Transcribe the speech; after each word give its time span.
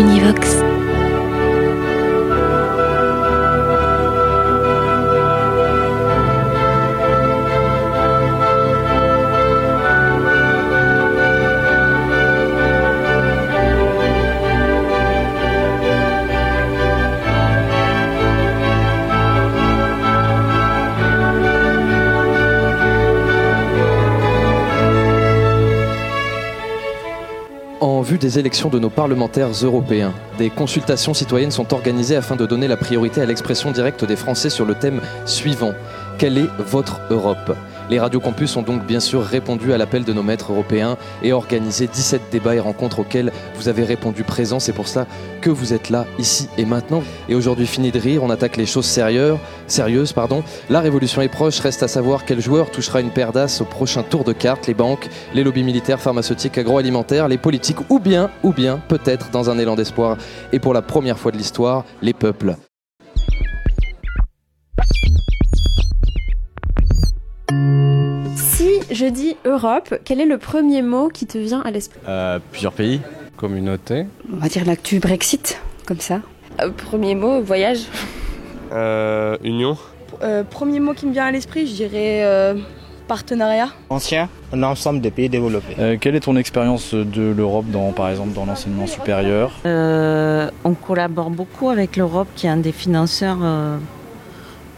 Univox. 0.00 0.69
Vue 28.10 28.18
des 28.18 28.40
élections 28.40 28.70
de 28.70 28.80
nos 28.80 28.90
parlementaires 28.90 29.52
européens, 29.62 30.12
des 30.36 30.50
consultations 30.50 31.14
citoyennes 31.14 31.52
sont 31.52 31.72
organisées 31.72 32.16
afin 32.16 32.34
de 32.34 32.44
donner 32.44 32.66
la 32.66 32.76
priorité 32.76 33.20
à 33.20 33.26
l'expression 33.26 33.70
directe 33.70 34.04
des 34.04 34.16
Français 34.16 34.50
sur 34.50 34.64
le 34.64 34.74
thème 34.74 35.00
suivant. 35.26 35.74
Quelle 36.18 36.36
est 36.36 36.48
votre 36.58 37.00
Europe? 37.10 37.56
Les 37.90 37.98
radios 37.98 38.20
campus 38.20 38.56
ont 38.56 38.62
donc 38.62 38.86
bien 38.86 39.00
sûr 39.00 39.20
répondu 39.20 39.72
à 39.72 39.78
l'appel 39.78 40.04
de 40.04 40.12
nos 40.12 40.22
maîtres 40.22 40.52
européens 40.52 40.96
et 41.24 41.32
organisé 41.32 41.88
17 41.88 42.22
débats 42.30 42.54
et 42.54 42.60
rencontres 42.60 43.00
auxquels 43.00 43.32
vous 43.56 43.68
avez 43.68 43.82
répondu 43.82 44.22
présent. 44.22 44.60
C'est 44.60 44.72
pour 44.72 44.86
ça 44.86 45.08
que 45.40 45.50
vous 45.50 45.72
êtes 45.72 45.90
là, 45.90 46.06
ici 46.16 46.48
et 46.56 46.64
maintenant. 46.64 47.02
Et 47.28 47.34
aujourd'hui, 47.34 47.66
fini 47.66 47.90
de 47.90 47.98
rire, 47.98 48.22
on 48.22 48.30
attaque 48.30 48.56
les 48.56 48.66
choses 48.66 48.86
sérieuses. 48.86 49.38
sérieuses 49.66 50.12
pardon. 50.12 50.44
La 50.68 50.78
révolution 50.78 51.20
est 51.20 51.28
proche, 51.28 51.58
reste 51.58 51.82
à 51.82 51.88
savoir 51.88 52.24
quel 52.24 52.40
joueur 52.40 52.70
touchera 52.70 53.00
une 53.00 53.10
paire 53.10 53.32
d'as 53.32 53.60
au 53.60 53.64
prochain 53.64 54.04
tour 54.04 54.22
de 54.22 54.32
cartes, 54.32 54.68
les 54.68 54.74
banques, 54.74 55.08
les 55.34 55.42
lobbies 55.42 55.64
militaires, 55.64 56.00
pharmaceutiques, 56.00 56.58
agroalimentaires, 56.58 57.26
les 57.26 57.38
politiques, 57.38 57.90
ou 57.90 57.98
bien, 57.98 58.30
ou 58.44 58.52
bien, 58.52 58.80
peut-être 58.86 59.30
dans 59.30 59.50
un 59.50 59.58
élan 59.58 59.74
d'espoir, 59.74 60.16
et 60.52 60.60
pour 60.60 60.74
la 60.74 60.82
première 60.82 61.18
fois 61.18 61.32
de 61.32 61.38
l'histoire, 61.38 61.84
les 62.02 62.12
peuples. 62.12 62.54
Je 68.90 69.06
dis 69.06 69.36
Europe, 69.44 69.94
quel 70.04 70.20
est 70.20 70.26
le 70.26 70.38
premier 70.38 70.82
mot 70.82 71.08
qui 71.08 71.26
te 71.26 71.38
vient 71.38 71.60
à 71.62 71.70
l'esprit 71.70 72.00
Euh, 72.08 72.38
plusieurs 72.50 72.72
pays, 72.72 73.00
communauté. 73.36 74.06
On 74.32 74.36
va 74.36 74.48
dire 74.48 74.64
l'actu 74.64 74.98
Brexit, 74.98 75.60
comme 75.86 76.00
ça. 76.00 76.20
Euh, 76.60 76.70
premier 76.70 77.14
mot, 77.14 77.40
voyage. 77.42 77.80
Euh, 78.72 79.36
union. 79.42 79.76
Euh, 80.22 80.42
premier 80.44 80.80
mot 80.80 80.92
qui 80.92 81.06
me 81.06 81.12
vient 81.12 81.26
à 81.26 81.30
l'esprit, 81.30 81.66
je 81.66 81.74
dirais 81.74 82.22
euh, 82.24 82.54
partenariat. 83.08 83.68
Ancien, 83.88 84.28
un 84.52 84.62
ensemble 84.62 85.00
de 85.00 85.08
pays 85.08 85.28
développés. 85.28 85.74
Euh, 85.78 85.96
quelle 86.00 86.14
est 86.14 86.20
ton 86.20 86.36
expérience 86.36 86.94
de 86.94 87.32
l'Europe, 87.36 87.66
dans, 87.70 87.90
par 87.92 88.10
exemple, 88.10 88.32
dans 88.32 88.44
l'enseignement 88.44 88.86
supérieur 88.86 89.52
Euh, 89.66 90.50
on 90.64 90.74
collabore 90.74 91.30
beaucoup 91.30 91.70
avec 91.70 91.96
l'Europe, 91.96 92.28
qui 92.36 92.46
est 92.46 92.50
un 92.50 92.58
des 92.58 92.72
financeurs, 92.72 93.38
euh, 93.42 93.78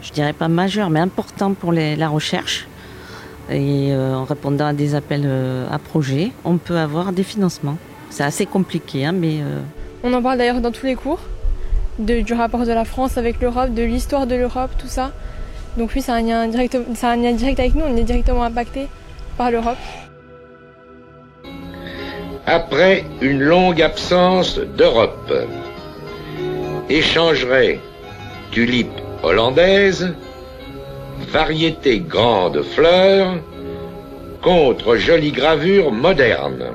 je 0.03 0.13
dirais 0.13 0.33
pas 0.33 0.49
majeur, 0.49 0.89
mais 0.91 1.01
important 1.01 1.53
pour 1.55 1.73
les- 1.73 1.97
la 1.97 2.09
recherche. 2.09 2.67
Et 3.51 3.89
euh, 3.93 4.15
en 4.15 4.25
répondant 4.25 4.67
à 4.67 4.73
des 4.73 4.95
appels 4.95 5.25
euh, 5.27 5.67
à 5.71 5.79
projets, 5.79 6.31
on 6.45 6.57
peut 6.59 6.77
avoir 6.79 7.13
des 7.13 7.23
financements. 7.25 7.77
C'est 8.11 8.25
assez 8.25 8.47
compliqué, 8.47 9.05
hein, 9.05 9.13
mais 9.13 9.41
euh, 9.41 9.61
On 10.05 10.13
en 10.13 10.23
parle 10.23 10.39
d'ailleurs 10.39 10.61
dans 10.61 10.71
tous 10.71 10.87
les 10.87 10.95
cours, 10.95 11.21
de- 11.99 12.21
du 12.21 12.35
rapport 12.35 12.65
de 12.65 12.73
la 12.73 12.85
France 12.85 13.19
avec 13.19 13.41
l'Europe, 13.41 13.75
de 13.75 13.83
l'histoire 13.83 14.27
de 14.27 14.35
l'Europe, 14.37 14.71
tout 14.79 14.87
ça. 14.87 15.13
Donc 15.77 15.91
oui, 15.95 16.03
ça 16.03 16.15
a 16.15 16.17
un 16.17 16.23
lien 16.23 16.47
direct, 16.49 16.77
ça 16.95 17.09
a 17.09 17.13
un 17.13 17.17
lien 17.17 17.33
direct 17.33 17.59
avec 17.59 17.75
nous, 17.75 17.85
on 17.87 17.97
est 17.97 18.05
directement 18.05 18.43
impacté 18.45 18.87
par 19.39 19.51
l'Europe. 19.51 19.79
Après 22.47 23.05
une 23.21 23.41
longue 23.41 23.81
absence 23.81 24.59
d'Europe, 24.59 25.33
échangerait 26.91 27.79
tulipe 28.51 28.91
hollandaise, 29.23 30.13
variété 31.31 32.01
grande 32.01 32.63
fleur, 32.63 33.39
contre 34.43 34.97
jolie 34.97 35.33
gravure 35.33 35.93
moderne. 35.93 36.73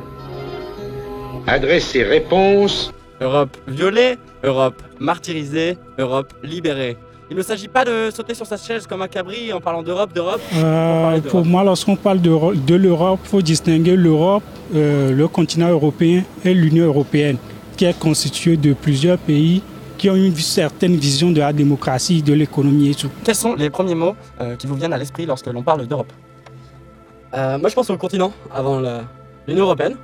Adressez 1.48 2.04
réponse 2.04 2.92
Europe 3.22 3.58
violée, 3.68 4.18
Europe 4.44 4.82
martyrisée, 5.00 5.78
Europe 5.98 6.34
libérée. 6.44 6.98
Il 7.30 7.36
ne 7.36 7.42
s'agit 7.42 7.68
pas 7.68 7.84
de 7.84 8.10
sauter 8.10 8.34
sur 8.34 8.46
sa 8.46 8.56
chaise 8.56 8.88
comme 8.88 9.02
un 9.02 9.08
cabri 9.08 9.52
en 9.52 9.60
parlant 9.60 9.84
d'Europe, 9.84 10.14
d'Europe. 10.14 10.42
Euh, 10.56 11.20
pour 11.22 11.46
moi, 11.46 11.64
lorsqu'on 11.64 11.98
parle 11.98 12.22
de, 12.22 12.56
de 12.56 12.76
l'Europe, 12.76 13.20
il 13.26 13.30
faut 13.30 13.42
distinguer 13.42 13.98
l'Europe, 13.98 14.44
euh, 14.74 15.12
le 15.12 15.28
continent 15.28 15.70
européen 15.70 16.24
et 16.46 16.54
l'Union 16.54 16.86
européenne, 16.86 17.38
qui 17.76 17.84
est 17.84 18.00
constituée 18.00 18.56
de 18.56 18.72
plusieurs 18.74 19.18
pays 19.18 19.62
qui 19.98 20.10
ont 20.10 20.16
une 20.16 20.36
certaine 20.36 20.96
vision 20.96 21.32
de 21.32 21.40
la 21.40 21.54
démocratie, 21.54 22.22
de 22.22 22.34
l'économie 22.34 22.90
et 22.90 22.96
tout. 22.96 23.10
Quels 23.24 23.36
sont 23.36 23.56
les 23.56 23.70
premiers 23.70 23.96
mots 23.96 24.16
euh, 24.40 24.56
qui 24.56 24.68
vous 24.68 24.76
viennent 24.76 24.94
à 24.94 24.98
l'esprit 24.98 25.26
lorsque 25.26 25.48
l'on 25.48 25.64
parle 25.64 25.88
d'Europe? 25.88 26.12
Euh, 27.34 27.58
Moi, 27.58 27.70
je 27.70 27.76
pense 27.76 27.90
au 27.90 27.98
continent 27.98 28.32
avant 28.54 28.80
l'Union 29.48 29.64
européenne. 29.66 29.98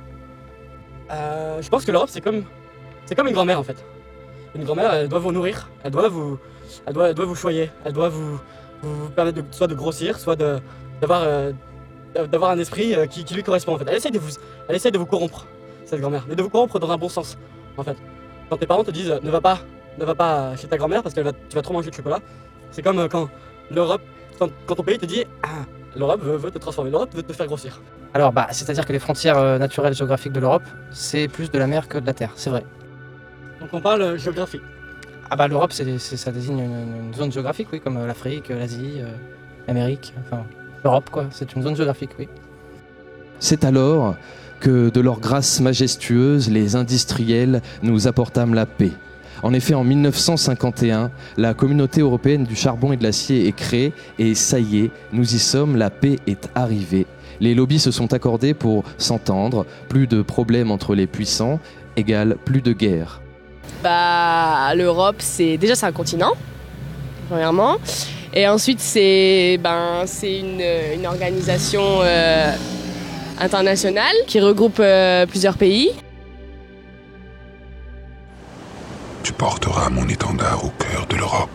Euh, 1.10 1.60
je 1.60 1.68
pense 1.68 1.84
que 1.84 1.92
l'Europe, 1.92 2.08
c'est 2.10 2.20
comme, 2.20 2.44
c'est 3.06 3.14
comme 3.14 3.28
une 3.28 3.34
grand-mère 3.34 3.58
en 3.58 3.62
fait. 3.62 3.84
Une 4.54 4.64
grand-mère, 4.64 4.92
elle 4.94 5.08
doit 5.08 5.18
vous 5.18 5.32
nourrir, 5.32 5.68
elle 5.82 5.90
doit 5.90 6.08
vous, 6.08 6.38
elle 6.86 6.94
doit, 6.94 7.08
elle 7.08 7.14
doit 7.14 7.26
vous 7.26 7.34
choyer, 7.34 7.70
elle 7.84 7.92
doit 7.92 8.08
vous, 8.08 8.40
vous 8.82 9.08
permettre 9.10 9.42
de, 9.42 9.44
soit 9.50 9.66
de 9.66 9.74
grossir, 9.74 10.18
soit 10.18 10.36
de, 10.36 10.58
d'avoir, 11.00 11.22
euh, 11.24 11.52
d'avoir 12.30 12.50
un 12.52 12.58
esprit 12.58 12.94
euh, 12.94 13.06
qui, 13.06 13.24
qui 13.24 13.34
lui 13.34 13.42
correspond 13.42 13.74
en 13.74 13.78
fait. 13.78 13.84
Elle 13.88 13.96
essaie 13.96 14.10
de 14.10 14.18
vous, 14.18 14.30
elle 14.68 14.76
essaie 14.76 14.90
de 14.90 14.98
vous 14.98 15.06
corrompre, 15.06 15.46
cette 15.84 16.00
grand-mère, 16.00 16.24
mais 16.28 16.36
de 16.36 16.42
vous 16.42 16.50
corrompre 16.50 16.78
dans 16.78 16.90
un 16.90 16.96
bon 16.96 17.08
sens 17.08 17.36
en 17.76 17.82
fait. 17.82 17.96
Quand 18.48 18.56
tes 18.56 18.66
parents 18.66 18.84
te 18.84 18.90
disent 18.90 19.18
ne 19.22 19.30
va 19.30 19.40
pas, 19.40 19.58
ne 19.98 20.04
va 20.04 20.14
pas 20.14 20.56
chez 20.56 20.66
ta 20.66 20.76
grand-mère 20.76 21.02
parce 21.02 21.14
que 21.14 21.20
tu 21.48 21.54
vas 21.56 21.62
trop 21.62 21.72
manger 21.74 21.90
de 21.90 21.94
chocolat, 21.94 22.18
c'est 22.70 22.82
comme 22.82 22.98
euh, 22.98 23.08
quand 23.08 23.28
l'Europe, 23.70 24.02
quand, 24.38 24.50
quand 24.66 24.74
ton 24.74 24.82
pays 24.82 24.98
te 24.98 25.06
dit 25.06 25.24
ah, 25.42 25.48
l'Europe 25.96 26.20
veut, 26.22 26.36
veut 26.36 26.50
te 26.50 26.58
transformer, 26.58 26.90
l'Europe 26.90 27.14
veut 27.14 27.22
te 27.22 27.32
faire 27.32 27.46
grossir. 27.46 27.80
Alors, 28.12 28.32
bah, 28.32 28.46
c'est-à-dire 28.52 28.86
que 28.86 28.92
les 28.92 28.98
frontières 29.00 29.38
euh, 29.38 29.58
naturelles 29.58 29.94
géographiques 29.94 30.32
de 30.32 30.40
l'Europe, 30.40 30.62
c'est 30.90 31.26
plus 31.28 31.50
de 31.50 31.58
la 31.58 31.66
mer 31.66 31.88
que 31.88 31.98
de 31.98 32.06
la 32.06 32.14
terre, 32.14 32.30
c'est 32.36 32.50
vrai. 32.50 32.64
Donc 33.60 33.70
on 33.72 33.80
parle 33.80 34.02
euh, 34.02 34.16
géographie. 34.18 34.60
Ah 35.30 35.36
bah 35.36 35.48
l'Europe, 35.48 35.72
c'est, 35.72 35.98
c'est- 35.98 36.16
ça 36.16 36.30
désigne 36.30 36.58
une, 36.60 37.06
une 37.06 37.14
zone 37.14 37.32
géographique, 37.32 37.68
oui, 37.72 37.80
comme 37.80 38.06
l'Afrique, 38.06 38.50
l'Asie, 38.50 38.96
euh, 38.98 39.06
l'Amérique, 39.66 40.12
enfin 40.20 40.44
l'Europe, 40.84 41.08
quoi. 41.10 41.26
C'est 41.30 41.54
une 41.56 41.62
zone 41.62 41.74
géographique, 41.74 42.10
oui. 42.18 42.28
C'est 43.40 43.64
alors 43.64 44.14
que, 44.60 44.90
de 44.90 45.00
leur 45.00 45.18
grâce 45.18 45.60
majestueuse, 45.60 46.50
les 46.50 46.76
industriels 46.76 47.62
nous 47.82 48.06
apportâmes 48.06 48.54
la 48.54 48.66
paix. 48.66 48.92
En 49.44 49.52
effet, 49.52 49.74
en 49.74 49.84
1951, 49.84 51.10
la 51.36 51.52
communauté 51.52 52.00
européenne 52.00 52.44
du 52.44 52.56
charbon 52.56 52.94
et 52.94 52.96
de 52.96 53.02
l'acier 53.02 53.46
est 53.46 53.52
créée 53.52 53.92
et 54.18 54.34
ça 54.34 54.58
y 54.58 54.78
est, 54.78 54.90
nous 55.12 55.34
y 55.34 55.38
sommes, 55.38 55.76
la 55.76 55.90
paix 55.90 56.16
est 56.26 56.48
arrivée. 56.54 57.06
Les 57.40 57.54
lobbies 57.54 57.78
se 57.78 57.90
sont 57.90 58.14
accordés 58.14 58.54
pour 58.54 58.84
s'entendre, 58.96 59.66
plus 59.90 60.06
de 60.06 60.22
problèmes 60.22 60.70
entre 60.70 60.94
les 60.94 61.06
puissants 61.06 61.60
égale 61.94 62.38
plus 62.42 62.62
de 62.62 62.72
guerre. 62.72 63.20
Bah, 63.82 64.74
l'Europe, 64.74 65.16
c'est 65.18 65.58
déjà 65.58 65.74
c'est 65.74 65.84
un 65.84 65.92
continent, 65.92 66.32
premièrement. 67.28 67.76
Et 68.32 68.48
ensuite, 68.48 68.80
c'est 68.80 69.60
ben, 69.62 70.06
une, 70.22 70.62
une 70.94 71.06
organisation 71.06 71.82
euh, 72.00 72.50
internationale 73.38 74.14
qui 74.26 74.40
regroupe 74.40 74.78
euh, 74.80 75.26
plusieurs 75.26 75.58
pays. 75.58 75.90
Tu 79.24 79.32
porteras 79.32 79.88
mon 79.88 80.06
étendard 80.06 80.62
au 80.62 80.68
cœur 80.78 81.06
de 81.08 81.16
l'Europe. 81.16 81.48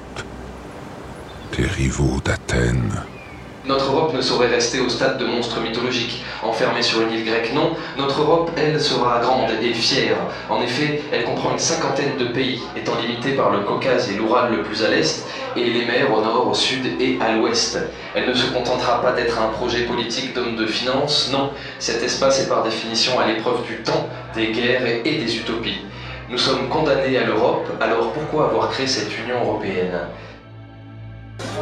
Tes 1.52 1.68
rivaux 1.68 2.20
d'Athènes 2.26 2.92
Notre 3.64 3.92
Europe 3.92 4.16
ne 4.16 4.22
saurait 4.22 4.48
rester 4.48 4.80
au 4.80 4.90
stade 4.90 5.20
de 5.20 5.26
monstre 5.28 5.62
mythologique, 5.62 6.24
enfermée 6.42 6.82
sur 6.82 7.02
une 7.02 7.12
île 7.12 7.26
grecque. 7.26 7.54
Non, 7.54 7.76
notre 7.96 8.22
Europe, 8.22 8.50
elle, 8.58 8.82
sera 8.82 9.20
grande 9.20 9.52
et 9.62 9.74
fière. 9.76 10.18
En 10.50 10.64
effet, 10.64 11.04
elle 11.14 11.26
comprend 11.26 11.52
une 11.52 11.60
cinquantaine 11.60 12.18
de 12.18 12.26
pays, 12.26 12.60
étant 12.76 12.96
limitée 13.00 13.34
par 13.34 13.52
le 13.52 13.60
Caucase 13.60 14.10
et 14.10 14.16
l'Oural 14.16 14.52
le 14.52 14.64
plus 14.64 14.84
à 14.84 14.90
l'est, 14.90 15.28
et 15.56 15.64
les 15.64 15.86
mers 15.86 16.12
au 16.12 16.22
nord, 16.22 16.48
au 16.48 16.56
sud 16.56 17.00
et 17.00 17.20
à 17.22 17.34
l'ouest. 17.34 17.78
Elle 18.16 18.28
ne 18.28 18.34
se 18.34 18.52
contentera 18.52 19.00
pas 19.00 19.12
d'être 19.12 19.40
un 19.40 19.50
projet 19.50 19.84
politique 19.84 20.34
d'homme 20.34 20.56
de 20.56 20.66
finance, 20.66 21.30
non, 21.32 21.52
cet 21.78 22.02
espace 22.02 22.40
est 22.40 22.50
par 22.50 22.64
définition 22.64 23.20
à 23.20 23.28
l'épreuve 23.28 23.64
du 23.68 23.76
temps, 23.84 24.10
des 24.34 24.48
guerres 24.54 24.88
et 25.06 25.18
des 25.20 25.38
utopies. 25.38 25.82
Nous 26.30 26.38
sommes 26.38 26.70
condamnés 26.70 27.18
à 27.18 27.26
l'Europe, 27.26 27.68
alors 27.82 28.14
pourquoi 28.14 28.50
avoir 28.50 28.70
créé 28.70 28.86
cette 28.86 29.10
Union 29.18 29.42
européenne? 29.44 30.00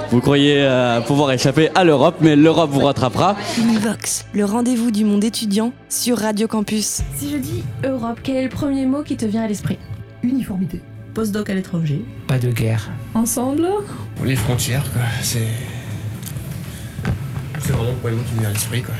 Vous 0.09 0.19
croyez 0.19 0.57
euh, 0.59 0.99
pouvoir 1.01 1.31
échapper 1.31 1.69
à 1.73 1.85
l'Europe, 1.85 2.15
mais 2.19 2.35
l'Europe 2.35 2.69
vous 2.71 2.81
rattrapera. 2.81 3.37
Univox, 3.57 4.25
le 4.33 4.43
rendez-vous 4.43 4.91
du 4.91 5.05
monde 5.05 5.23
étudiant 5.23 5.71
sur 5.87 6.17
Radio 6.17 6.47
Campus. 6.47 7.01
Si 7.15 7.31
je 7.31 7.37
dis 7.37 7.63
Europe, 7.85 8.19
quel 8.23 8.35
est 8.37 8.43
le 8.43 8.49
premier 8.49 8.85
mot 8.85 9.03
qui 9.03 9.15
te 9.15 9.25
vient 9.25 9.43
à 9.43 9.47
l'esprit? 9.47 9.77
Uniformité. 10.21 10.81
Postdoc 11.13 11.49
à 11.49 11.53
l'étranger. 11.53 12.03
Pas 12.27 12.37
de 12.37 12.51
guerre. 12.51 12.89
Ensemble? 13.13 13.69
Les 14.23 14.35
frontières, 14.35 14.83
quoi. 14.91 15.01
C'est. 15.21 15.47
C'est 17.59 17.71
vraiment 17.71 17.91
le 17.91 17.97
premier 17.97 18.15
mot 18.15 18.23
qui 18.27 18.35
me 18.35 18.39
vient 18.41 18.49
à 18.49 18.53
l'esprit, 18.53 18.81
quoi. 18.81 18.95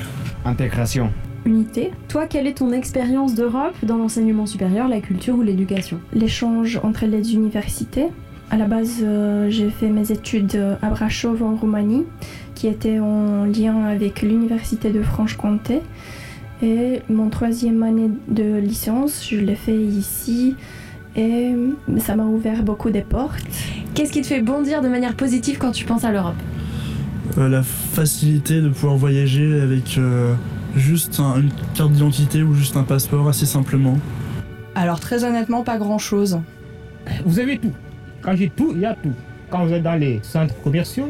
Intégration. 0.45 1.11
Unité. 1.47 1.91
Toi, 2.09 2.27
quelle 2.27 2.45
est 2.45 2.57
ton 2.57 2.73
expérience 2.73 3.33
d'Europe 3.33 3.73
dans 3.83 3.95
l'enseignement 3.95 4.45
supérieur, 4.45 4.89
la 4.89 4.99
culture 4.99 5.35
ou 5.35 5.41
l'éducation? 5.41 5.99
L'échange 6.13 6.79
entre 6.83 7.05
les 7.05 7.33
universités. 7.33 8.07
À 8.51 8.57
la 8.57 8.65
base, 8.65 8.99
euh, 9.01 9.49
j'ai 9.49 9.69
fait 9.69 9.88
mes 9.88 10.11
études 10.11 10.61
à 10.81 10.89
Brasov 10.89 11.41
en 11.41 11.55
Roumanie, 11.55 12.03
qui 12.53 12.67
était 12.67 12.99
en 12.99 13.45
lien 13.45 13.85
avec 13.85 14.21
l'université 14.21 14.91
de 14.91 15.01
Franche-Comté. 15.01 15.79
Et 16.61 17.01
mon 17.09 17.29
troisième 17.29 17.81
année 17.83 18.09
de 18.27 18.57
licence, 18.57 19.25
je 19.29 19.38
l'ai 19.38 19.55
fait 19.55 19.77
ici 19.77 20.55
et 21.15 21.53
ça 21.99 22.15
m'a 22.15 22.25
ouvert 22.25 22.63
beaucoup 22.63 22.89
de 22.89 23.01
portes. 23.01 23.41
Qu'est-ce 23.94 24.11
qui 24.11 24.21
te 24.21 24.27
fait 24.27 24.41
bondir 24.41 24.81
de 24.81 24.88
manière 24.88 25.15
positive 25.15 25.57
quand 25.57 25.71
tu 25.71 25.85
penses 25.85 26.03
à 26.03 26.11
l'Europe? 26.11 26.35
Euh, 27.38 27.49
la 27.49 27.63
facilité 27.63 28.61
de 28.61 28.69
pouvoir 28.69 28.97
voyager 28.97 29.61
avec 29.61 29.97
euh, 29.97 30.33
juste 30.75 31.19
un- 31.19 31.41
une 31.41 31.51
carte 31.75 31.91
d'identité 31.91 32.43
ou 32.43 32.53
juste 32.53 32.75
un 32.77 32.83
passeport 32.83 33.27
assez 33.27 33.45
simplement. 33.45 33.97
Alors 34.75 34.99
très 34.99 35.23
honnêtement, 35.23 35.63
pas 35.63 35.77
grand-chose. 35.77 36.39
Vous 37.25 37.39
avez 37.39 37.57
tout. 37.57 37.71
Quand 38.21 38.35
j'ai 38.35 38.49
tout, 38.49 38.71
il 38.75 38.81
y 38.81 38.85
a 38.85 38.93
tout. 38.93 39.13
Quand 39.49 39.65
vous 39.65 39.73
êtes 39.73 39.83
dans 39.83 39.95
les 39.95 40.19
centres 40.23 40.55
commerciaux, 40.61 41.09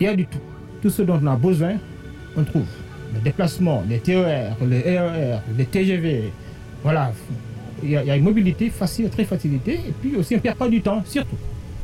il 0.00 0.04
y 0.04 0.08
a 0.08 0.16
du 0.16 0.26
tout. 0.26 0.38
Tout 0.82 0.90
ce 0.90 1.02
dont 1.02 1.20
on 1.22 1.26
a 1.26 1.36
besoin, 1.36 1.74
on 2.36 2.42
trouve. 2.44 2.64
Les 3.14 3.20
déplacements, 3.20 3.84
les 3.88 3.98
TER, 4.00 4.56
les 4.66 4.80
RER, 4.98 5.38
les 5.56 5.66
TGV. 5.66 6.32
Voilà. 6.82 7.12
Il 7.82 7.90
y, 7.90 7.96
a, 7.96 8.02
il 8.02 8.08
y 8.08 8.10
a 8.10 8.16
une 8.16 8.24
mobilité 8.24 8.70
facile, 8.70 9.08
très 9.10 9.24
facilité. 9.24 9.74
Et 9.74 9.92
puis 10.00 10.16
aussi, 10.16 10.34
on 10.34 10.38
ne 10.38 10.42
perd 10.42 10.56
pas 10.56 10.68
du 10.68 10.80
temps, 10.80 11.02
surtout. 11.04 11.36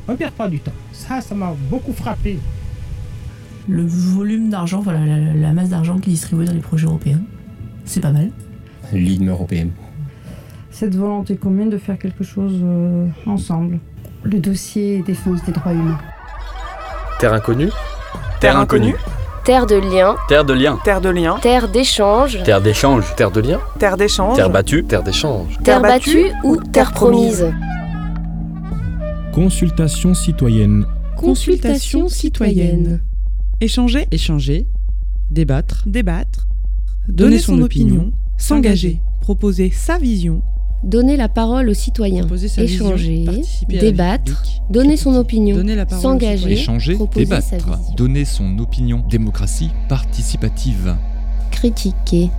On 0.08 0.12
ne 0.12 0.16
perd 0.16 0.32
pas 0.32 0.48
du 0.48 0.58
temps. 0.60 0.72
Ça, 0.92 1.20
ça 1.20 1.34
m'a 1.34 1.54
beaucoup 1.70 1.92
frappé. 1.92 2.38
Le 3.70 3.84
volume 3.86 4.50
d'argent, 4.50 4.80
voilà, 4.80 4.98
la, 5.06 5.32
la 5.32 5.52
masse 5.52 5.68
d'argent 5.68 5.98
qui 5.98 6.10
est 6.10 6.14
distribuée 6.14 6.44
dans 6.44 6.52
les 6.52 6.58
projets 6.58 6.86
européens, 6.86 7.20
c'est 7.84 8.00
pas 8.00 8.10
mal. 8.10 8.30
L'île 8.92 9.28
européenne. 9.28 9.70
Cette 10.72 10.96
volonté 10.96 11.36
commune 11.36 11.70
de 11.70 11.78
faire 11.78 11.96
quelque 11.96 12.24
chose 12.24 12.58
euh, 12.64 13.06
ensemble. 13.26 13.78
Le 14.24 14.40
dossier 14.40 15.02
défense 15.02 15.44
des 15.44 15.52
droits 15.52 15.72
humains. 15.72 15.98
Terre 17.20 17.32
inconnue 17.32 17.70
Terre 18.40 18.58
inconnue. 18.58 18.96
Terre 19.44 19.66
de 19.66 19.76
liens, 19.76 20.16
Terre 20.28 20.44
de 20.44 20.52
liens. 20.52 20.78
Terre 20.84 21.00
de 21.00 21.08
liens. 21.08 21.38
terre 21.40 21.68
d'échange, 21.68 22.42
Terre 22.42 22.60
d'échange. 22.60 23.04
Terre 23.16 23.30
de 23.30 23.40
lien 23.40 23.60
Terre 23.78 23.96
d'échange. 23.96 24.36
Terre 24.36 24.50
battue 24.50 24.84
Terre 24.84 25.02
d'échange. 25.04 25.58
terre 25.62 25.80
battue 25.80 26.32
ou 26.42 26.56
terre 26.56 26.92
promise. 26.92 27.46
Consultation 29.32 30.12
citoyenne. 30.12 30.86
Consultation 31.16 32.08
citoyenne. 32.08 33.00
Échanger. 33.60 34.06
Échanger, 34.10 34.68
débattre, 35.30 35.84
Débattre. 35.86 36.46
donner 37.08 37.38
son 37.38 37.60
opinion, 37.60 38.12
s'engager, 38.38 39.00
proposer 39.20 39.70
sa 39.70 39.98
vision, 39.98 40.42
Donner 40.82 41.18
la 41.18 41.28
parole 41.28 41.68
aux 41.68 41.74
citoyens, 41.74 42.20
Proposer 42.22 42.48
sa 42.48 42.64
vision, 42.64 42.86
échanger, 42.94 43.26
débattre, 43.68 44.24
publique, 44.24 44.62
donner 44.70 44.96
son 44.96 45.14
opinion, 45.14 45.56
donner 45.56 45.74
la 45.74 45.84
parole 45.84 45.98
aux 45.98 46.08
s'engager, 46.08 46.52
Échanger, 46.52 46.94
proposer 46.94 47.26
sa 47.26 47.58
débattre, 47.58 47.76
vision, 47.78 47.94
donner 47.96 48.24
son 48.24 48.58
opinion. 48.58 49.04
Démocratie 49.10 49.70
participative. 49.90 50.96
critiquer, 51.50 52.30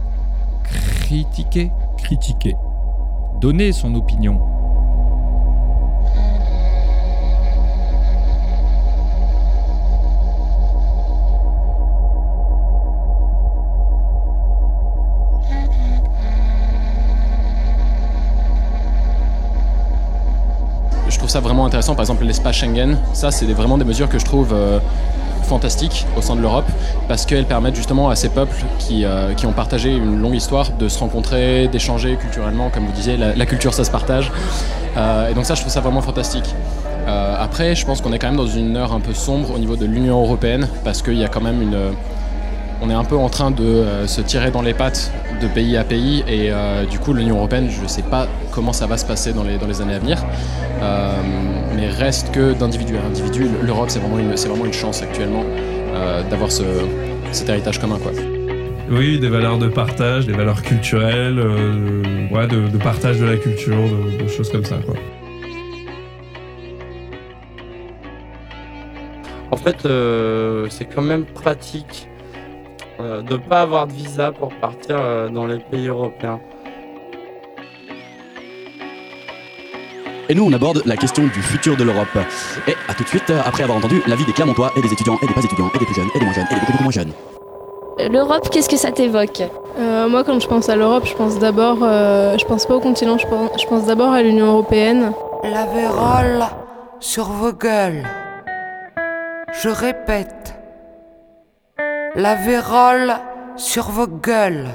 Critiquer. 1.06 1.70
Critiquer. 1.98 2.56
Donner 3.42 3.72
son 3.74 3.94
opinion. 3.96 4.40
Trouve 21.22 21.30
ça 21.30 21.40
vraiment 21.40 21.68
intéressant. 21.68 21.94
Par 21.94 22.02
exemple, 22.02 22.26
l'espace 22.26 22.56
Schengen, 22.56 22.98
ça, 23.14 23.30
c'est 23.30 23.46
vraiment 23.46 23.78
des 23.78 23.86
mesures 23.86 24.10
que 24.10 24.18
je 24.18 24.26
trouve 24.26 24.54
euh, 24.54 24.80
fantastiques 25.44 26.08
au 26.18 26.22
sein 26.22 26.36
de 26.36 26.42
l'Europe 26.42 26.66
parce 27.08 27.28
qu'elles 27.28 27.46
permettent 27.46 27.76
justement 27.76 28.10
à 28.10 28.16
ces 28.16 28.30
peuples 28.30 28.56
qui, 28.80 29.06
euh, 29.06 29.36
qui 29.36 29.46
ont 29.46 29.52
partagé 29.52 29.92
une 29.92 30.20
longue 30.20 30.34
histoire 30.34 30.72
de 30.72 30.90
se 30.90 30.98
rencontrer, 30.98 31.68
d'échanger 31.68 32.16
culturellement. 32.16 32.72
Comme 32.72 32.88
vous 32.88 32.92
disiez, 32.92 33.18
la, 33.18 33.46
culture, 33.46 33.72
ça 33.72 33.84
se 33.84 33.92
partage. 33.92 34.32
Euh, 34.98 35.30
et 35.30 35.36
donc, 35.36 35.46
ça, 35.46 35.54
je 35.54 35.62
trouve 35.62 35.72
ça 35.72 35.82
vraiment 35.82 36.02
fantastique. 36.02 36.56
Après, 37.08 37.76
je 37.76 37.86
pense 37.86 38.00
qu'on 38.00 38.14
est 38.14 38.20
quand 38.20 38.28
même 38.28 38.38
dans 38.38 38.48
une 38.48 38.78
heure 38.78 38.94
un 38.94 39.00
peu 39.02 39.14
sombre 39.14 39.54
au 39.54 39.60
niveau 39.60 39.76
de 39.76 39.86
l'Union 39.86 40.24
européenne 40.24 40.70
parce 40.86 41.02
qu'il 41.02 41.18
y 41.18 41.26
a 41.26 41.28
quand 41.28 41.42
même 41.42 41.62
une. 41.62 41.78
On 42.82 42.90
est 42.90 42.94
un 42.94 43.04
peu 43.04 43.18
en 43.18 43.28
train 43.28 43.52
de 43.52 43.84
se 44.06 44.22
tirer 44.22 44.50
dans 44.50 44.62
les 44.62 44.74
pattes 44.74 45.12
de 45.42 45.48
pays 45.48 45.76
à 45.76 45.84
pays 45.84 46.24
et 46.30 46.52
du 46.90 47.00
coup 47.00 47.12
l'Union 47.14 47.38
européenne, 47.38 47.70
je 47.70 47.82
ne 47.82 47.88
sais 47.88 48.04
pas 48.04 48.28
comment 48.52 48.74
ça 48.74 48.86
va 48.88 48.98
se 48.98 49.06
passer 49.06 49.34
dans 49.34 49.44
les, 49.44 49.58
dans 49.58 49.68
les 49.68 49.82
années 49.82 49.96
à 49.96 50.00
venir. 50.00 50.18
Euh, 50.82 51.12
mais 51.76 51.88
reste 51.90 52.32
que 52.32 52.54
d'individu 52.54 52.98
à 52.98 53.06
individu, 53.06 53.48
l'Europe 53.64 53.90
c'est 53.90 54.00
vraiment, 54.00 54.20
une- 54.20 54.38
c'est 54.38 54.50
vraiment 54.50 54.66
une 54.66 54.74
chance 54.74 55.02
actuellement 55.02 55.44
euh, 55.46 56.22
d'avoir 56.30 56.52
ce, 56.52 56.64
cet 57.32 57.50
héritage 57.50 57.80
commun. 57.80 57.98
Quoi. 58.02 58.12
Oui, 58.90 59.20
des 59.20 59.30
valeurs 59.30 59.58
de 59.58 59.68
partage, 59.70 60.26
des 60.28 60.34
valeurs 60.34 60.62
culturelles, 60.62 61.40
euh, 61.40 62.28
ouais, 62.32 62.48
de, 62.48 62.68
de 62.68 62.78
partage 62.78 63.20
de 63.20 63.26
la 63.26 63.38
culture, 63.38 63.78
de, 63.78 64.24
de 64.24 64.28
choses 64.28 64.52
comme 64.52 64.66
ça. 64.66 64.76
Quoi. 64.86 64.96
En 69.52 69.58
fait, 69.58 69.86
euh, 69.86 70.68
c'est 70.70 70.86
quand 70.86 71.02
même 71.02 71.26
pratique 71.26 72.08
euh, 73.00 73.22
de 73.22 73.36
pas 73.36 73.62
avoir 73.62 73.88
de 73.88 73.94
visa 73.94 74.32
pour 74.32 74.50
partir 74.56 74.96
euh, 75.00 75.30
dans 75.30 75.46
les 75.46 75.60
pays 75.60 75.88
européens. 75.88 76.40
Et 80.30 80.36
nous, 80.36 80.46
on 80.46 80.54
aborde 80.54 80.82
la 80.86 80.96
question 80.96 81.24
du 81.24 81.42
futur 81.42 81.76
de 81.76 81.84
l'Europe. 81.84 82.18
Et 82.68 82.76
à 82.88 82.94
tout 82.94 83.04
de 83.04 83.10
suite, 83.10 83.30
euh, 83.30 83.42
après 83.46 83.64
avoir 83.64 83.78
entendu 83.78 84.02
l'avis 84.08 84.26
des 84.26 84.34
Clermontois 84.34 84.72
et 84.76 84.82
des 84.82 84.92
étudiants 84.94 85.18
et 85.22 85.28
des 85.28 85.34
pas 85.34 85.44
étudiants 85.44 85.70
et 85.74 85.80
des 85.80 85.86
plus 85.86 85.96
jeunes 85.96 86.10
et 86.14 86.20
des 86.20 86.26
moins 86.26 86.34
jeunes 86.34 86.48
et 86.50 86.54
des 86.54 86.60
beaucoup, 86.60 86.72
beaucoup 86.72 86.84
moins 86.84 86.92
jeunes. 86.92 87.12
L'Europe, 88.10 88.50
qu'est-ce 88.50 88.70
que 88.70 88.78
ça 88.78 88.92
t'évoque? 88.92 89.44
Euh, 89.78 90.08
moi, 90.08 90.24
quand 90.24 90.40
je 90.40 90.48
pense 90.48 90.70
à 90.70 90.76
l'Europe, 90.76 91.06
je 91.06 91.14
pense 91.14 91.38
d'abord, 91.40 91.80
euh, 91.82 92.38
je 92.38 92.46
pense 92.46 92.66
pas 92.66 92.76
au 92.76 92.80
continent, 92.80 93.18
je 93.18 93.28
pense, 93.28 93.62
je 93.62 93.68
pense 93.68 93.86
d'abord 93.86 94.12
à 94.12 94.24
l'Union 94.24 94.48
européenne. 94.48 95.12
La 95.44 95.66
vérole 95.66 96.46
sur 97.00 97.26
vos 97.26 97.52
gueules. 97.52 98.04
Je 99.62 99.70
répète. 99.70 100.56
La 102.16 102.36
vérole 102.36 103.14
sur 103.58 103.90
vos 103.90 104.08
gueules. 104.08 104.68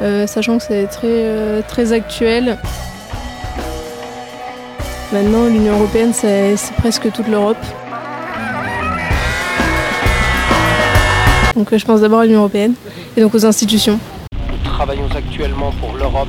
Euh, 0.00 0.26
sachant 0.26 0.58
que 0.58 0.64
c'est 0.64 0.86
très, 0.86 1.08
euh, 1.08 1.60
très 1.66 1.92
actuel. 1.92 2.56
Maintenant, 5.12 5.46
l'Union 5.46 5.74
européenne, 5.74 6.12
c'est 6.14 6.56
presque 6.78 7.12
toute 7.12 7.28
l'Europe. 7.28 7.58
Donc, 11.54 11.70
euh, 11.72 11.78
je 11.78 11.84
pense 11.84 12.00
d'abord 12.00 12.20
à 12.20 12.24
l'Union 12.24 12.40
européenne 12.40 12.74
et 13.16 13.20
donc 13.20 13.34
aux 13.34 13.44
institutions. 13.44 13.98
Nous 14.32 14.70
travaillons 14.70 15.08
actuellement 15.14 15.70
pour 15.80 15.94
l'Europe. 15.96 16.28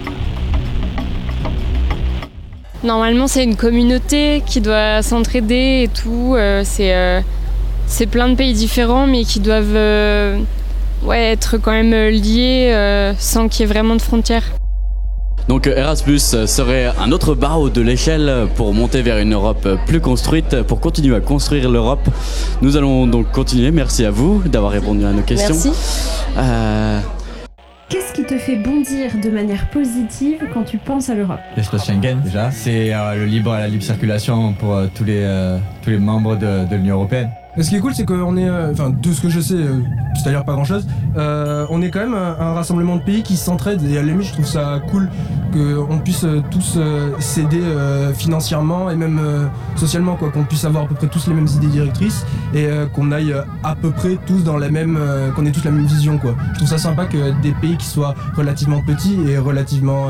Normalement, 2.83 3.27
c'est 3.27 3.45
une 3.45 3.55
communauté 3.55 4.43
qui 4.45 4.59
doit 4.59 5.01
s'entraider 5.01 5.83
et 5.83 5.87
tout. 5.87 6.33
euh, 6.35 6.63
c'est 6.65 6.93
euh, 6.93 7.21
c'est 7.87 8.07
plein 8.07 8.27
de 8.27 8.35
pays 8.35 8.53
différents, 8.53 9.07
mais 9.07 9.23
qui 9.23 9.39
doivent 9.39 9.75
euh, 9.75 10.37
ouais, 11.05 11.31
être 11.31 11.57
quand 11.57 11.71
même 11.71 11.93
liés 12.09 12.71
euh, 12.73 13.13
sans 13.17 13.47
qu'il 13.47 13.61
y 13.61 13.63
ait 13.63 13.71
vraiment 13.71 13.95
de 13.95 14.01
frontières. 14.01 14.43
Donc 15.47 15.67
euh, 15.67 15.75
Erasmus 15.75 16.19
serait 16.19 16.91
un 16.99 17.11
autre 17.11 17.35
barreau 17.35 17.69
de 17.69 17.81
l'échelle 17.81 18.47
pour 18.55 18.73
monter 18.73 19.01
vers 19.01 19.17
une 19.17 19.33
Europe 19.33 19.67
plus 19.85 19.99
construite, 19.99 20.61
pour 20.63 20.79
continuer 20.79 21.15
à 21.15 21.19
construire 21.19 21.69
l'Europe. 21.69 22.07
Nous 22.61 22.77
allons 22.77 23.07
donc 23.07 23.31
continuer. 23.31 23.71
Merci 23.71 24.05
à 24.05 24.11
vous 24.11 24.41
d'avoir 24.45 24.71
répondu 24.71 25.05
à 25.05 25.11
nos 25.11 25.21
questions. 25.21 25.53
Merci. 25.53 25.71
Euh, 26.37 26.99
Qu'est-ce 27.89 28.13
qui 28.13 28.23
te 28.23 28.39
fait 28.39 28.55
bondir 28.55 29.11
de 29.21 29.29
manière 29.29 29.69
positive 29.69 30.39
quand 30.51 30.63
tu 30.63 30.79
penses 30.79 31.11
à 31.11 31.13
l'Europe? 31.13 31.39
L'espace 31.55 31.85
Schengen, 31.85 32.21
déjà, 32.23 32.49
c'est 32.49 32.91
euh, 32.91 33.15
le 33.15 33.25
libre, 33.25 33.51
la 33.51 33.67
libre 33.67 33.83
circulation 33.83 34.53
pour 34.53 34.73
euh, 34.73 34.87
tous, 34.95 35.03
les, 35.03 35.21
euh, 35.21 35.59
tous 35.83 35.91
les 35.91 35.99
membres 35.99 36.35
de, 36.35 36.67
de 36.67 36.75
l'Union 36.75 36.95
Européenne. 36.95 37.29
Ce 37.59 37.69
qui 37.69 37.75
est 37.75 37.79
cool, 37.79 37.93
c'est 37.93 38.05
qu'on 38.05 38.35
est, 38.35 38.49
euh, 38.49 38.71
enfin, 38.71 38.89
de 38.89 39.11
ce 39.11 39.21
que 39.21 39.29
je 39.29 39.39
sais, 39.39 39.53
euh, 39.53 39.79
c'est-à-dire 40.15 40.43
pas 40.43 40.53
grand-chose, 40.53 40.87
euh, 41.17 41.67
on 41.69 41.83
est 41.83 41.91
quand 41.91 41.99
même 41.99 42.15
un, 42.15 42.53
rassemblement 42.53 42.95
de 42.95 43.03
pays 43.03 43.21
qui 43.21 43.37
s'entraident. 43.37 43.85
Et 43.85 43.97
à 43.99 44.01
la 44.01 44.19
je 44.21 44.31
trouve 44.31 44.45
ça 44.45 44.81
cool 44.89 45.07
qu'on 45.51 45.99
puisse 45.99 46.25
tous 46.49 46.79
s'aider 47.19 47.61
financièrement 48.15 48.89
et 48.89 48.95
même 48.95 49.21
socialement, 49.75 50.15
quoi, 50.15 50.31
qu'on 50.31 50.45
puisse 50.45 50.65
avoir 50.65 50.85
à 50.85 50.87
peu 50.87 50.95
près 50.95 51.07
tous 51.07 51.27
les 51.27 51.33
mêmes 51.35 51.47
idées 51.47 51.67
directrices 51.67 52.25
et 52.55 52.67
qu'on 52.93 53.11
aille 53.11 53.35
à 53.63 53.75
peu 53.75 53.91
près 53.91 54.17
tous 54.25 54.43
dans 54.43 54.57
la 54.57 54.69
même, 54.69 54.99
qu'on 55.35 55.45
ait 55.45 55.51
tous 55.51 55.63
la 55.63 55.71
même 55.71 55.85
vision, 55.85 56.17
quoi. 56.17 56.35
Je 56.53 56.57
trouve 56.57 56.69
ça 56.69 56.79
sympa 56.79 57.05
que 57.05 57.39
des 57.41 57.51
pays 57.51 57.77
qui 57.77 57.85
soient 57.85 58.15
relativement 58.35 58.81
petits 58.81 59.17
et 59.27 59.37
relativement 59.37 60.07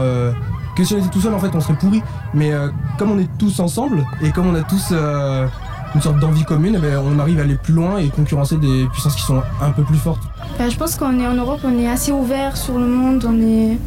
que 0.75 0.83
si 0.83 0.93
on 0.93 0.97
était 0.97 1.09
tout 1.09 1.21
seul 1.21 1.33
en 1.33 1.39
fait 1.39 1.51
on 1.53 1.59
serait 1.59 1.75
pourri 1.75 2.01
mais 2.33 2.51
euh, 2.51 2.69
comme 2.97 3.11
on 3.11 3.19
est 3.19 3.29
tous 3.37 3.59
ensemble 3.59 4.05
et 4.21 4.31
comme 4.31 4.47
on 4.47 4.55
a 4.55 4.63
tous 4.63 4.89
euh, 4.91 5.47
une 5.95 6.01
sorte 6.01 6.19
d'envie 6.19 6.43
commune 6.43 6.79
ben, 6.79 6.99
on 7.03 7.19
arrive 7.19 7.39
à 7.39 7.43
aller 7.43 7.55
plus 7.55 7.73
loin 7.73 7.97
et 7.97 8.09
concurrencer 8.09 8.57
des 8.57 8.85
puissances 8.91 9.15
qui 9.15 9.21
sont 9.21 9.41
un 9.61 9.71
peu 9.71 9.83
plus 9.83 9.97
fortes 9.97 10.21
Bah, 10.57 10.69
je 10.69 10.75
pense 10.75 10.95
qu'on 10.95 11.19
est 11.19 11.27
en 11.27 11.35
Europe, 11.35 11.59
on 11.63 11.77
est 11.77 11.87
assez 11.89 12.11
ouvert 12.11 12.57
sur 12.57 12.77
le 12.79 12.87
monde, 12.87 13.25
on 13.27 13.39
est, 13.41 13.77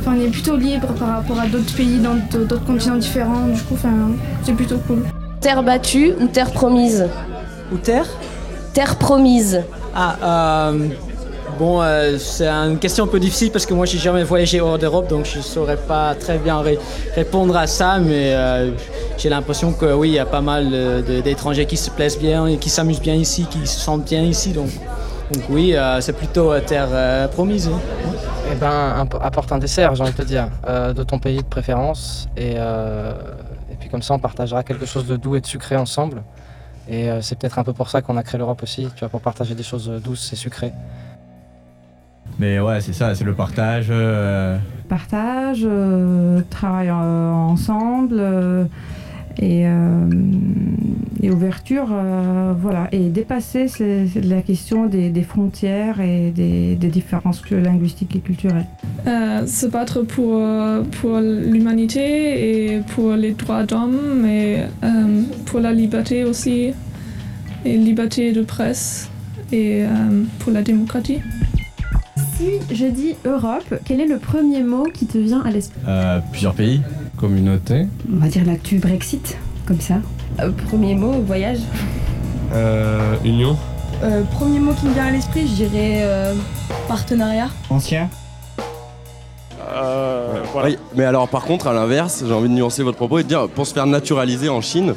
enfin, 0.00 0.16
on 0.16 0.20
est 0.20 0.30
plutôt 0.30 0.56
libre 0.56 0.88
par 0.94 1.08
rapport 1.08 1.38
à 1.38 1.46
d'autres 1.46 1.74
pays 1.74 1.98
dans 1.98 2.16
d'autres 2.32 2.64
continents 2.64 2.96
différents. 2.96 3.46
Du 3.48 3.60
coup, 3.62 3.74
enfin, 3.74 3.92
c'est 4.42 4.54
plutôt 4.54 4.78
cool. 4.86 5.02
Terre 5.40 5.62
battue 5.62 6.12
ou 6.20 6.26
terre 6.26 6.50
promise? 6.52 7.06
Ou 7.72 7.76
terre? 7.76 8.06
Terre 8.72 8.96
promise. 8.96 9.62
Ah, 9.94 10.16
euh, 10.70 10.88
bon, 11.58 11.82
euh, 11.82 12.16
c'est 12.18 12.48
une 12.48 12.78
question 12.78 13.04
un 13.04 13.08
peu 13.08 13.20
difficile 13.20 13.50
parce 13.50 13.66
que 13.66 13.74
moi, 13.74 13.84
j'ai 13.86 13.98
jamais 13.98 14.24
voyagé 14.24 14.60
hors 14.60 14.78
d'Europe, 14.78 15.08
donc 15.08 15.24
je 15.26 15.40
saurais 15.40 15.76
pas 15.76 16.14
très 16.14 16.38
bien 16.38 16.60
ré- 16.60 16.78
répondre 17.14 17.56
à 17.56 17.66
ça, 17.66 17.98
mais 17.98 18.32
euh, 18.34 18.70
j'ai 19.18 19.28
l'impression 19.28 19.72
que 19.72 19.92
oui, 19.92 20.08
il 20.10 20.14
y 20.14 20.18
a 20.18 20.26
pas 20.26 20.40
mal 20.40 20.68
euh, 20.72 21.20
d'étrangers 21.22 21.66
qui 21.66 21.76
se 21.76 21.90
plaisent 21.90 22.18
bien 22.18 22.46
et 22.46 22.56
qui 22.56 22.70
s'amusent 22.70 23.00
bien 23.00 23.14
ici, 23.14 23.46
qui 23.50 23.66
se 23.66 23.78
sentent 23.80 24.04
bien 24.04 24.22
ici, 24.22 24.52
donc, 24.52 24.68
oui, 25.50 25.74
c'est 26.00 26.14
plutôt 26.14 26.58
terre 26.60 27.28
promise. 27.30 27.68
hein. 27.68 27.78
Eh 28.50 28.54
ben, 28.54 29.06
apporte 29.20 29.52
un 29.52 29.58
dessert, 29.58 29.94
j'ai 29.94 30.02
envie 30.02 30.12
de 30.12 30.16
te 30.16 30.22
dire, 30.22 30.48
de 30.66 31.02
ton 31.02 31.18
pays 31.18 31.36
de 31.36 31.42
préférence. 31.42 32.28
Et, 32.34 32.52
et 32.52 33.74
puis 33.78 33.90
comme 33.90 34.00
ça, 34.00 34.14
on 34.14 34.18
partagera 34.18 34.62
quelque 34.62 34.86
chose 34.86 35.06
de 35.06 35.16
doux 35.16 35.36
et 35.36 35.42
de 35.42 35.46
sucré 35.46 35.76
ensemble. 35.76 36.22
Et 36.88 37.10
c'est 37.20 37.38
peut-être 37.38 37.58
un 37.58 37.62
peu 37.62 37.74
pour 37.74 37.90
ça 37.90 38.00
qu'on 38.00 38.16
a 38.16 38.22
créé 38.22 38.38
l'Europe 38.38 38.62
aussi, 38.62 38.88
tu 38.94 39.00
vois, 39.00 39.10
pour 39.10 39.20
partager 39.20 39.54
des 39.54 39.62
choses 39.62 39.90
douces 40.02 40.32
et 40.32 40.36
sucrées. 40.36 40.72
Mais 42.38 42.60
ouais, 42.60 42.80
c'est 42.80 42.92
ça, 42.92 43.14
c'est 43.14 43.24
le 43.24 43.34
partage. 43.34 43.88
euh, 43.90 44.56
Partage, 44.88 45.62
euh, 45.64 46.40
travail 46.48 46.88
euh, 46.88 47.30
ensemble 47.32 48.16
euh, 48.18 48.64
et, 49.38 49.66
euh, 49.66 50.08
et 51.22 51.30
ouverture, 51.30 51.88
euh, 51.92 52.54
voilà. 52.58 52.88
Et 52.92 53.08
dépasser 53.10 53.68
c'est- 53.68 54.06
c'est 54.06 54.24
la 54.24 54.40
question 54.40 54.86
des, 54.86 55.10
des 55.10 55.22
frontières 55.24 56.00
et 56.00 56.30
des, 56.30 56.74
des 56.76 56.88
différences 56.88 57.42
linguistiques 57.50 58.16
et 58.16 58.20
culturelles. 58.20 58.66
Euh, 59.06 59.46
se 59.46 59.66
battre 59.66 60.02
pour, 60.02 60.40
pour 61.00 61.18
l'humanité 61.20 62.74
et 62.76 62.80
pour 62.94 63.12
les 63.12 63.32
droits 63.32 63.64
d'homme 63.64 64.24
et 64.26 64.60
euh, 64.84 65.22
pour 65.46 65.60
la 65.60 65.72
liberté 65.72 66.24
aussi 66.24 66.72
et 67.64 67.76
liberté 67.76 68.32
de 68.32 68.42
presse 68.42 69.10
et 69.52 69.84
euh, 69.84 69.88
pour 70.38 70.52
la 70.52 70.62
démocratie. 70.62 71.18
Si 72.38 72.60
je 72.70 72.86
dis 72.86 73.16
Europe, 73.24 73.74
quel 73.84 74.00
est 74.00 74.06
le 74.06 74.18
premier 74.18 74.62
mot 74.62 74.84
qui 74.84 75.06
te 75.06 75.18
vient 75.18 75.40
à 75.40 75.50
l'esprit 75.50 75.80
euh, 75.88 76.20
plusieurs 76.30 76.54
pays. 76.54 76.80
Communauté. 77.16 77.88
On 78.12 78.18
va 78.18 78.28
dire 78.28 78.44
l'actu 78.44 78.78
Brexit, 78.78 79.36
comme 79.66 79.80
ça. 79.80 79.96
Euh, 80.38 80.52
premier 80.68 80.94
mot, 80.94 81.20
voyage. 81.22 81.58
Euh, 82.52 83.16
union. 83.24 83.56
Euh, 84.04 84.22
premier 84.22 84.60
mot 84.60 84.72
qui 84.72 84.86
me 84.86 84.92
vient 84.92 85.06
à 85.06 85.10
l'esprit, 85.10 85.48
je 85.48 85.64
dirais 85.64 86.04
euh. 89.70 90.42
Oui, 90.64 90.78
mais 90.94 91.04
alors 91.04 91.28
par 91.28 91.42
contre, 91.44 91.66
à 91.66 91.72
l'inverse, 91.72 92.24
j'ai 92.26 92.32
envie 92.32 92.48
de 92.48 92.54
nuancer 92.54 92.82
votre 92.82 92.96
propos 92.96 93.18
et 93.18 93.22
de 93.22 93.28
dire, 93.28 93.48
pour 93.48 93.66
se 93.66 93.74
faire 93.74 93.86
naturaliser 93.86 94.48
en 94.48 94.60
Chine, 94.60 94.94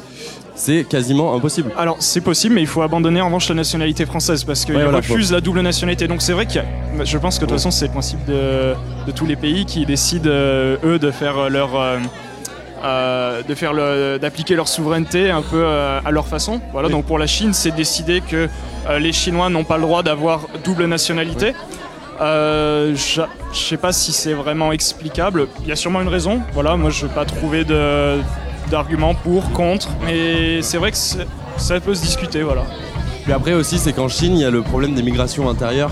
c'est 0.54 0.84
quasiment 0.84 1.34
impossible. 1.34 1.72
Alors 1.78 1.96
c'est 2.00 2.20
possible, 2.20 2.54
mais 2.54 2.60
il 2.60 2.66
faut 2.66 2.82
abandonner 2.82 3.20
en 3.22 3.26
revanche 3.26 3.48
la 3.48 3.54
nationalité 3.54 4.04
française 4.04 4.44
parce 4.44 4.64
qu'ils 4.64 4.76
Ouais, 4.76 4.82
voilà, 4.82 4.98
refusent 4.98 5.32
la 5.32 5.40
double 5.40 5.60
nationalité. 5.62 6.06
Donc 6.08 6.20
c'est 6.22 6.34
vrai 6.34 6.46
que 6.46 6.58
je 7.04 7.18
pense 7.18 7.36
que 7.38 7.44
de 7.44 7.50
toute 7.50 7.56
façon 7.58 7.70
c'est 7.70 7.86
le 7.86 7.92
principe 7.92 8.24
de, 8.26 8.74
de 9.06 9.12
tous 9.12 9.24
les 9.26 9.36
pays 9.36 9.64
qui 9.64 9.86
décident 9.86 10.28
euh, 10.28 10.76
eux 10.84 10.98
de 10.98 11.10
faire 11.10 11.48
leur 11.48 11.70
euh, 11.80 11.96
euh, 12.84 13.42
de 13.48 13.54
faire 13.54 13.72
le- 13.72 14.18
d'appliquer 14.18 14.54
leur 14.54 14.68
souveraineté 14.68 15.30
un 15.30 15.42
peu 15.42 15.64
à 15.64 16.10
leur 16.10 16.26
façon. 16.26 16.60
Voilà. 16.72 16.88
Donc 16.88 17.06
pour 17.06 17.18
la 17.18 17.26
Chine, 17.26 17.52
c'est 17.54 17.70
décidé 17.74 18.20
que 18.20 18.48
les 18.98 19.12
Chinois 19.12 19.48
n'ont 19.48 19.64
pas 19.64 19.76
le 19.76 19.82
droit 19.84 20.02
d'avoir 20.02 20.40
double 20.64 20.84
nationalité. 20.86 21.54
Euh, 22.22 22.94
je 22.94 23.22
sais 23.52 23.76
pas 23.76 23.92
si 23.92 24.12
c'est 24.12 24.32
vraiment 24.32 24.72
explicable. 24.72 25.48
Il 25.62 25.68
y 25.68 25.72
a 25.72 25.76
sûrement 25.76 26.00
une 26.00 26.08
raison. 26.08 26.40
Voilà, 26.54 26.76
moi 26.76 26.90
je 26.90 27.06
vais 27.06 27.12
pas 27.12 27.24
trouver 27.24 27.64
de 27.64 28.18
d'arguments 28.70 29.14
pour, 29.14 29.52
contre, 29.52 29.88
mais 30.06 30.62
c'est 30.62 30.78
vrai 30.78 30.92
que 30.92 30.96
ça 30.96 31.80
peut 31.80 31.94
se 31.94 32.00
discuter, 32.02 32.42
voilà. 32.42 32.62
Puis 33.24 33.32
après 33.32 33.52
aussi, 33.52 33.76
c'est 33.76 33.92
qu'en 33.92 34.08
Chine, 34.08 34.34
il 34.34 34.40
y 34.40 34.44
a 34.44 34.50
le 34.50 34.62
problème 34.62 34.94
des 34.94 35.02
migrations 35.02 35.50
intérieures. 35.50 35.90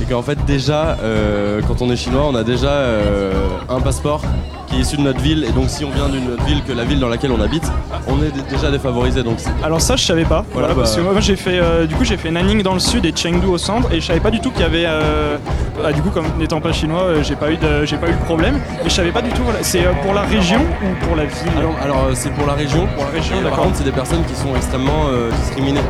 Et 0.00 0.04
qu'en 0.04 0.22
fait, 0.22 0.38
déjà, 0.46 0.96
euh, 1.02 1.60
quand 1.66 1.82
on 1.82 1.90
est 1.90 1.96
chinois, 1.96 2.24
on 2.26 2.34
a 2.34 2.42
déjà 2.42 2.70
euh, 2.70 3.32
un 3.68 3.80
passeport 3.80 4.22
qui 4.66 4.76
est 4.76 4.80
issu 4.80 4.96
de 4.96 5.02
notre 5.02 5.20
ville. 5.20 5.44
Et 5.44 5.52
donc, 5.52 5.68
si 5.68 5.84
on 5.84 5.90
vient 5.90 6.08
d'une 6.08 6.32
autre 6.32 6.44
ville 6.44 6.62
que 6.64 6.72
la 6.72 6.84
ville 6.84 7.00
dans 7.00 7.08
laquelle 7.08 7.32
on 7.32 7.40
habite, 7.40 7.70
on 8.06 8.22
est 8.22 8.32
déjà 8.48 8.70
défavorisé. 8.70 9.22
Donc, 9.22 9.38
Alors 9.62 9.80
ça 9.80 9.96
je 9.96 10.04
savais 10.04 10.24
pas, 10.24 10.44
voilà, 10.52 10.68
parce 10.74 10.96
bah- 10.96 11.02
que 11.02 11.12
moi 11.12 11.20
j'ai 11.20 11.36
fait 11.36 11.58
euh, 11.58 11.86
du 11.86 11.94
coup 11.94 12.04
j'ai 12.04 12.16
fait 12.16 12.30
Nanning 12.30 12.62
dans 12.62 12.74
le 12.74 12.80
sud 12.80 13.04
et 13.04 13.12
Chengdu 13.14 13.46
au 13.46 13.58
centre 13.58 13.92
et 13.92 14.00
je 14.00 14.06
savais 14.06 14.20
pas 14.20 14.30
du 14.30 14.40
tout 14.40 14.50
qu'il 14.50 14.62
y 14.62 14.64
avait 14.64 14.84
euh, 14.86 15.36
ah, 15.84 15.92
du 15.92 16.00
coup 16.02 16.10
comme 16.10 16.26
n'étant 16.38 16.60
pas 16.60 16.72
chinois 16.72 17.22
j'ai 17.22 17.36
pas 17.36 17.50
eu 17.50 17.56
de 17.56 17.84
j'ai 17.84 17.96
pas 17.96 18.08
eu 18.08 18.12
de 18.12 18.24
problème 18.24 18.56
et 18.84 18.88
je 18.88 18.94
savais 18.94 19.12
pas 19.12 19.22
du 19.22 19.30
tout 19.30 19.42
voilà, 19.42 19.62
c'est 19.62 19.82
pour 20.02 20.14
la 20.14 20.22
région 20.22 20.60
ou 20.60 21.04
pour 21.06 21.16
la 21.16 21.24
ville? 21.24 21.52
Alors, 21.58 21.74
alors, 21.82 22.06
c'est 22.14 22.32
pour 22.32 22.46
la 22.46 22.54
région. 22.54 22.86
Pour 22.94 23.04
la 23.04 23.10
région, 23.10 23.36
Et 23.40 23.42
Par 23.42 23.58
contre, 23.58 23.76
c'est 23.76 23.84
des 23.84 23.92
personnes 23.92 24.24
qui 24.24 24.34
sont 24.34 24.54
extrêmement 24.56 25.06
discriminées. 25.40 25.80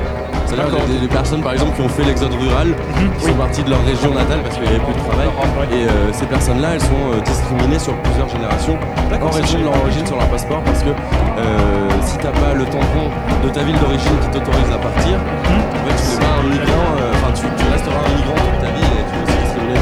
C'est-à-dire 0.47 0.71
D'accord. 0.71 0.87
des, 0.89 0.99
des 0.99 1.09
personnes, 1.09 1.43
par 1.43 1.53
exemple, 1.53 1.77
qui 1.77 1.83
ont 1.83 1.89
fait 1.89 2.05
l'exode 2.05 2.35
rural, 2.35 2.75
qui 3.19 3.25
sont 3.25 3.35
parties 3.35 3.63
de 3.63 3.71
leur 3.71 3.85
région 3.85 4.13
natale 4.15 4.43
parce 4.43 4.57
qu'il 4.57 4.65
n'y 4.65 4.75
avait 4.75 4.85
plus 4.85 4.95
de 4.95 5.05
travail. 5.07 5.29
Et 5.73 5.87
euh, 5.87 6.13
ces 6.13 6.27
personnes-là, 6.27 6.75
elles 6.75 6.81
sont 6.83 7.05
euh, 7.15 7.21
discriminées 7.23 7.79
sur 7.79 7.95
plusieurs 8.03 8.29
générations 8.29 8.75
en 8.75 9.31
ça, 9.33 9.41
raison 9.41 9.59
de 9.59 9.65
leur 9.65 9.77
origine 9.77 10.07
sur 10.07 10.17
leur 10.17 10.29
passeport. 10.29 10.63
Parce 10.65 10.83
que 10.83 10.91
euh, 10.91 11.89
si 12.03 12.19
t'as 12.19 12.35
pas 12.35 12.53
le 12.55 12.65
tampon 12.65 13.07
de 13.45 13.49
ta 13.51 13.63
ville 13.63 13.79
d'origine 13.79 14.17
qui 14.23 14.29
t'autorise 14.35 14.71
à 14.75 14.79
partir, 14.79 15.15
en 15.19 15.83
fait, 15.87 15.97
tu 15.97 16.03
n'es 16.11 16.19
pas 16.19 16.35
un 16.35 16.47
migrant. 16.51 16.91
Enfin, 17.15 17.33
tu, 17.35 17.47
tu 17.47 17.67
resteras 17.71 18.01
un 18.01 18.13
migrant 18.19 18.35
toute 18.35 18.59
ta 18.59 18.71
vie 18.75 18.91
et 18.91 19.05
tu 19.07 19.15
aussi 19.23 19.39
discriminé. 19.45 19.79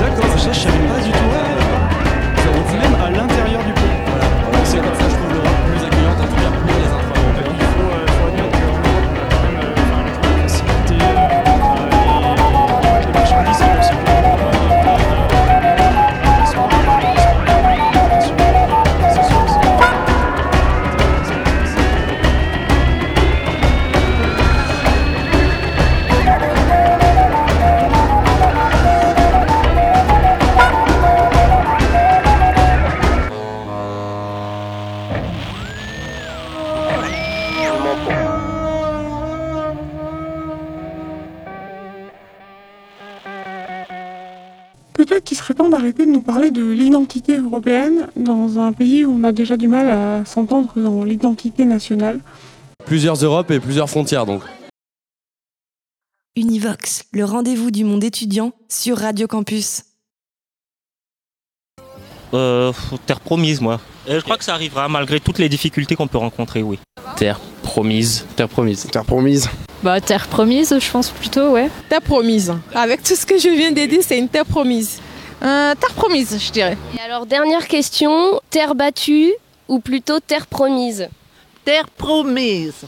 D'accord, 0.00 0.38
ça 0.38 0.52
je 0.52 0.60
savais 0.60 0.84
pas 0.84 1.00
du 1.00 1.10
tout. 1.12 1.30
Même 2.70 2.96
à 3.04 3.10
l'intérieur 3.10 3.62
du 3.64 3.72
pays. 3.72 3.98
Voilà, 4.06 4.24
voilà. 4.44 4.64
c'est 4.64 4.78
comme 4.78 4.94
ça, 4.94 5.04
je 5.10 5.16
trouve 5.16 5.32
l'Europe 5.34 5.60
plus 5.68 5.84
accueillante, 5.84 6.20
en 6.20 6.24
tout 6.24 6.40
cas 6.40 6.50
Peut-être 44.94 45.24
qu'il 45.24 45.36
serait 45.36 45.54
temps 45.54 45.68
d'arrêter 45.68 46.04
de 46.04 46.10
nous 46.10 46.20
parler 46.20 46.50
de 46.50 46.62
l'identité 46.62 47.38
européenne 47.38 48.08
dans 48.16 48.58
un 48.58 48.72
pays 48.72 49.04
où 49.04 49.18
on 49.18 49.24
a 49.24 49.32
déjà 49.32 49.56
du 49.56 49.66
mal 49.66 49.88
à 49.88 50.24
s'entendre 50.24 50.72
dans 50.76 51.04
l'identité 51.04 51.64
nationale. 51.64 52.20
Plusieurs 52.84 53.16
Europes 53.16 53.50
et 53.50 53.60
plusieurs 53.60 53.88
frontières, 53.88 54.26
donc. 54.26 54.42
Univox, 56.36 57.04
le 57.12 57.24
rendez-vous 57.24 57.70
du 57.70 57.84
monde 57.84 58.04
étudiant 58.04 58.52
sur 58.68 58.98
Radio 58.98 59.26
Campus. 59.26 59.82
Euh, 62.32 62.72
terre 63.06 63.20
promise, 63.20 63.60
moi. 63.60 63.80
Et 64.06 64.14
je 64.14 64.20
crois 64.20 64.36
que 64.36 64.44
ça 64.44 64.54
arrivera 64.54 64.88
malgré 64.88 65.20
toutes 65.20 65.38
les 65.38 65.48
difficultés 65.48 65.96
qu'on 65.96 66.06
peut 66.06 66.18
rencontrer, 66.18 66.62
oui. 66.62 66.78
Terre 67.16 67.40
promise. 67.62 68.26
Terre 68.36 68.48
promise. 68.48 68.86
Terre 68.90 69.04
promise. 69.04 69.48
Bah, 69.82 70.00
terre 70.00 70.28
promise, 70.28 70.74
je 70.78 70.90
pense 70.90 71.10
plutôt, 71.10 71.52
ouais. 71.52 71.70
Terre 71.88 72.02
promise. 72.02 72.54
Avec 72.74 73.02
tout 73.02 73.16
ce 73.16 73.26
que 73.26 73.38
je 73.38 73.48
viens 73.48 73.72
de 73.72 73.86
dire, 73.86 74.00
c'est 74.02 74.18
une 74.18 74.28
terre 74.28 74.44
promise. 74.46 75.00
Euh, 75.42 75.74
terre 75.74 75.94
promise, 75.94 76.38
je 76.38 76.52
dirais. 76.52 76.76
Et 76.96 77.00
alors, 77.00 77.26
dernière 77.26 77.66
question, 77.66 78.40
terre 78.50 78.74
battue 78.74 79.32
ou 79.68 79.80
plutôt 79.80 80.20
terre 80.20 80.46
promise? 80.46 81.08
Terre 81.64 81.88
promise. 81.88 82.84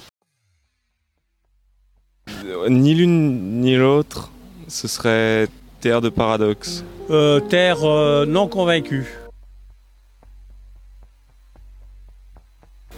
Ni 2.68 2.94
l'une 2.94 3.60
ni 3.60 3.76
l'autre, 3.76 4.30
ce 4.68 4.88
serait 4.88 5.48
terre 5.80 6.00
de 6.00 6.08
paradoxe. 6.08 6.84
Euh, 7.10 7.40
terre 7.40 7.84
euh, 7.84 8.26
non 8.26 8.48
convaincue. 8.48 9.06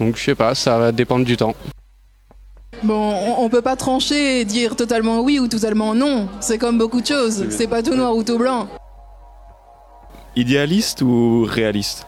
Donc 0.00 0.16
je 0.16 0.22
sais 0.24 0.34
pas, 0.34 0.54
ça 0.54 0.78
va 0.78 0.92
dépendre 0.92 1.24
du 1.24 1.36
temps. 1.36 1.54
Bon, 2.82 3.14
on, 3.14 3.44
on 3.44 3.48
peut 3.48 3.62
pas 3.62 3.76
trancher 3.76 4.40
et 4.40 4.44
dire 4.44 4.76
totalement 4.76 5.20
oui 5.20 5.38
ou 5.38 5.48
totalement 5.48 5.94
non. 5.94 6.28
C'est 6.40 6.58
comme 6.58 6.78
beaucoup 6.78 7.00
de 7.00 7.06
choses. 7.06 7.46
C'est 7.50 7.68
pas 7.68 7.82
tout 7.82 7.94
noir 7.94 8.14
ou 8.16 8.22
tout 8.22 8.36
blanc. 8.38 8.68
Idéaliste 10.36 11.00
ou 11.02 11.46
réaliste? 11.48 12.06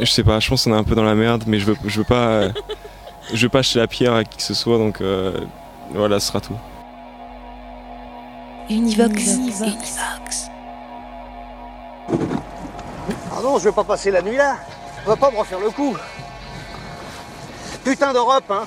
Je 0.00 0.10
sais 0.10 0.24
pas, 0.24 0.40
je 0.40 0.48
pense 0.48 0.64
qu'on 0.64 0.74
est 0.74 0.78
un 0.78 0.84
peu 0.84 0.94
dans 0.94 1.04
la 1.04 1.14
merde, 1.14 1.44
mais 1.46 1.58
je 1.58 1.66
veux, 1.66 1.76
je 1.86 1.98
veux 1.98 2.04
pas, 2.04 2.48
je 3.32 3.42
veux 3.42 3.48
pas 3.48 3.62
jeter 3.62 3.78
la 3.78 3.86
pierre 3.86 4.14
à 4.14 4.24
qui 4.24 4.36
que 4.36 4.42
ce 4.42 4.52
soit, 4.52 4.78
donc 4.78 5.00
euh, 5.00 5.40
voilà, 5.94 6.20
ce 6.20 6.28
sera 6.28 6.40
tout. 6.40 6.56
Univox. 8.68 9.38
Ah 13.32 13.40
non, 13.42 13.58
je 13.58 13.64
veux 13.64 13.72
pas 13.72 13.84
passer 13.84 14.10
la 14.10 14.22
nuit 14.22 14.36
là. 14.36 14.56
On 15.04 15.10
va 15.10 15.16
pas 15.16 15.30
me 15.30 15.38
refaire 15.38 15.60
le 15.60 15.70
coup. 15.70 15.96
Putain 17.86 18.12
d'Europe, 18.12 18.50
hein. 18.50 18.66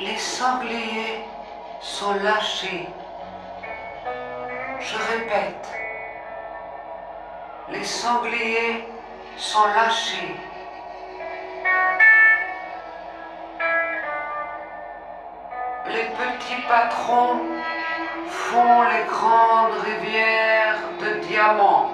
Les 0.00 0.18
sangliers 0.18 1.22
sont 1.80 2.14
lâchés. 2.14 2.88
Je 4.80 4.96
répète, 5.12 5.68
les 7.70 7.84
sangliers 7.84 8.88
sont 9.36 9.68
lâchés. 9.68 10.34
Les 15.86 16.10
petits 16.18 16.62
patrons 16.68 17.38
font 18.26 18.82
les 18.82 19.04
grandes 19.04 19.78
rivières 19.84 20.80
de 21.00 21.20
diamants. 21.20 21.92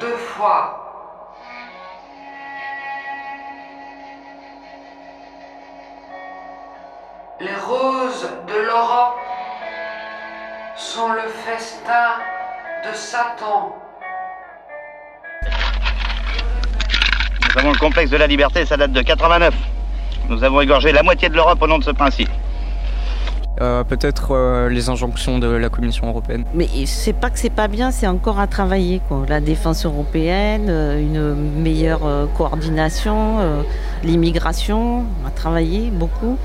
Deux 0.00 0.16
fois. 0.16 0.85
Les 7.38 7.54
roses 7.68 8.30
de 8.48 8.54
l'Europe 8.54 9.16
sont 10.74 11.12
le 11.12 11.28
festin 11.44 12.16
de 12.82 12.96
Satan. 12.96 13.76
Nous 17.42 17.58
avons 17.60 17.72
le 17.72 17.78
complexe 17.78 18.10
de 18.10 18.16
la 18.16 18.26
liberté, 18.26 18.64
ça 18.64 18.78
date 18.78 18.92
de 18.92 19.02
89. 19.02 19.54
Nous 20.30 20.42
avons 20.44 20.62
égorgé 20.62 20.92
la 20.92 21.02
moitié 21.02 21.28
de 21.28 21.34
l'Europe 21.34 21.60
au 21.60 21.66
nom 21.66 21.78
de 21.78 21.84
ce 21.84 21.90
principe. 21.90 22.30
Euh, 23.60 23.84
Peut-être 23.84 24.34
euh, 24.34 24.70
les 24.70 24.88
injonctions 24.88 25.38
de 25.38 25.46
la 25.46 25.68
Commission 25.68 26.08
européenne. 26.08 26.44
Mais 26.54 26.68
c'est 26.86 27.12
pas 27.12 27.28
que 27.28 27.38
c'est 27.38 27.50
pas 27.50 27.68
bien, 27.68 27.90
c'est 27.90 28.06
encore 28.06 28.40
à 28.40 28.46
travailler. 28.46 29.02
Quoi. 29.08 29.24
La 29.28 29.40
défense 29.40 29.84
européenne, 29.84 30.68
euh, 30.70 31.00
une 31.00 31.34
meilleure 31.62 32.06
euh, 32.06 32.26
coordination, 32.34 33.40
euh, 33.40 33.62
l'immigration, 34.04 35.04
à 35.26 35.30
travailler 35.30 35.90
beaucoup. 35.90 36.38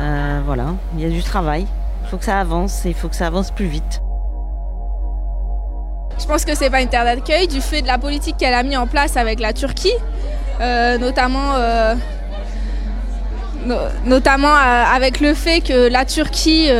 Euh, 0.00 0.40
voilà, 0.44 0.74
il 0.94 1.00
y 1.02 1.06
a 1.06 1.08
du 1.08 1.22
travail. 1.22 1.66
Il 2.02 2.08
faut 2.08 2.16
que 2.16 2.24
ça 2.24 2.40
avance 2.40 2.84
et 2.84 2.90
il 2.90 2.94
faut 2.94 3.08
que 3.08 3.16
ça 3.16 3.26
avance 3.26 3.50
plus 3.50 3.66
vite. 3.66 4.00
Je 6.18 6.26
pense 6.26 6.44
que 6.44 6.54
c'est 6.54 6.70
pas 6.70 6.80
une 6.80 6.88
terre 6.88 7.04
d'accueil 7.04 7.48
du 7.48 7.60
fait 7.60 7.82
de 7.82 7.86
la 7.86 7.98
politique 7.98 8.36
qu'elle 8.36 8.54
a 8.54 8.62
mis 8.62 8.76
en 8.76 8.86
place 8.86 9.16
avec 9.16 9.40
la 9.40 9.52
Turquie, 9.52 9.94
euh, 10.60 10.96
notamment, 10.98 11.54
euh, 11.56 11.94
avec 14.94 15.20
le 15.20 15.34
fait 15.34 15.60
que 15.60 15.88
la 15.88 16.04
Turquie 16.04 16.70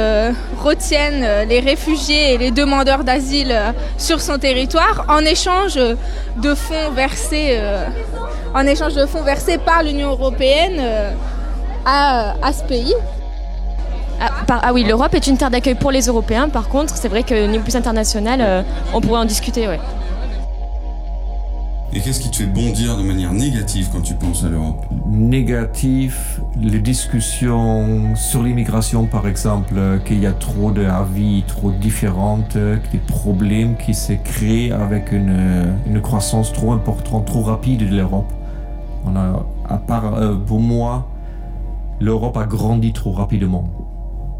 retienne 0.62 1.48
les 1.48 1.60
réfugiés 1.60 2.34
et 2.34 2.38
les 2.38 2.50
demandeurs 2.50 3.02
d'asile 3.02 3.56
sur 3.98 4.20
son 4.20 4.38
territoire 4.38 5.04
en 5.08 5.20
échange 5.20 5.74
de 5.74 6.54
fonds 6.54 6.90
versés, 6.94 7.60
en 8.54 8.66
échange 8.66 8.94
de 8.94 9.06
fonds 9.06 9.22
versés 9.22 9.58
par 9.58 9.82
l'Union 9.82 10.10
européenne 10.10 10.80
à, 11.84 12.34
à 12.42 12.52
ce 12.52 12.64
pays. 12.64 12.94
Ah, 14.20 14.30
par- 14.46 14.60
ah 14.62 14.72
oui, 14.72 14.84
l'Europe 14.84 15.14
est 15.14 15.26
une 15.26 15.36
terre 15.36 15.50
d'accueil 15.50 15.74
pour 15.74 15.90
les 15.90 16.06
Européens. 16.06 16.48
Par 16.48 16.68
contre, 16.68 16.96
c'est 16.96 17.08
vrai 17.08 17.22
que 17.22 17.46
niveau 17.46 17.62
plus 17.62 17.76
international, 17.76 18.40
euh, 18.40 18.62
on 18.94 19.00
pourrait 19.00 19.20
en 19.20 19.24
discuter, 19.24 19.66
ouais. 19.66 19.80
Et 21.92 22.00
qu'est-ce 22.00 22.18
qui 22.18 22.28
te 22.28 22.38
fait 22.38 22.46
bondir 22.46 22.96
de 22.96 23.04
manière 23.04 23.32
négative 23.32 23.88
quand 23.92 24.00
tu 24.00 24.14
penses 24.14 24.42
à 24.42 24.48
l'Europe? 24.48 24.84
Négatif, 25.06 26.40
les 26.60 26.80
discussions 26.80 28.16
sur 28.16 28.42
l'immigration 28.42 29.04
par 29.06 29.28
exemple, 29.28 29.74
euh, 29.76 29.98
qu'il 29.98 30.18
y 30.18 30.26
a 30.26 30.32
trop 30.32 30.72
d'avis 30.72 31.44
trop 31.46 31.70
différentes, 31.70 32.56
euh, 32.56 32.78
des 32.90 32.98
problèmes 32.98 33.76
qui 33.76 33.94
se 33.94 34.12
créent 34.12 34.72
avec 34.72 35.12
une, 35.12 35.76
une 35.86 36.00
croissance 36.00 36.52
trop 36.52 36.72
importante, 36.72 37.26
trop 37.26 37.42
rapide 37.42 37.88
de 37.88 37.94
l'Europe. 37.94 38.32
On 39.06 39.14
a, 39.14 39.44
à 39.68 39.76
part 39.76 40.14
euh, 40.14 40.34
pour 40.34 40.58
moi, 40.58 41.06
l'Europe 42.00 42.36
a 42.36 42.44
grandi 42.44 42.92
trop 42.92 43.12
rapidement. 43.12 43.64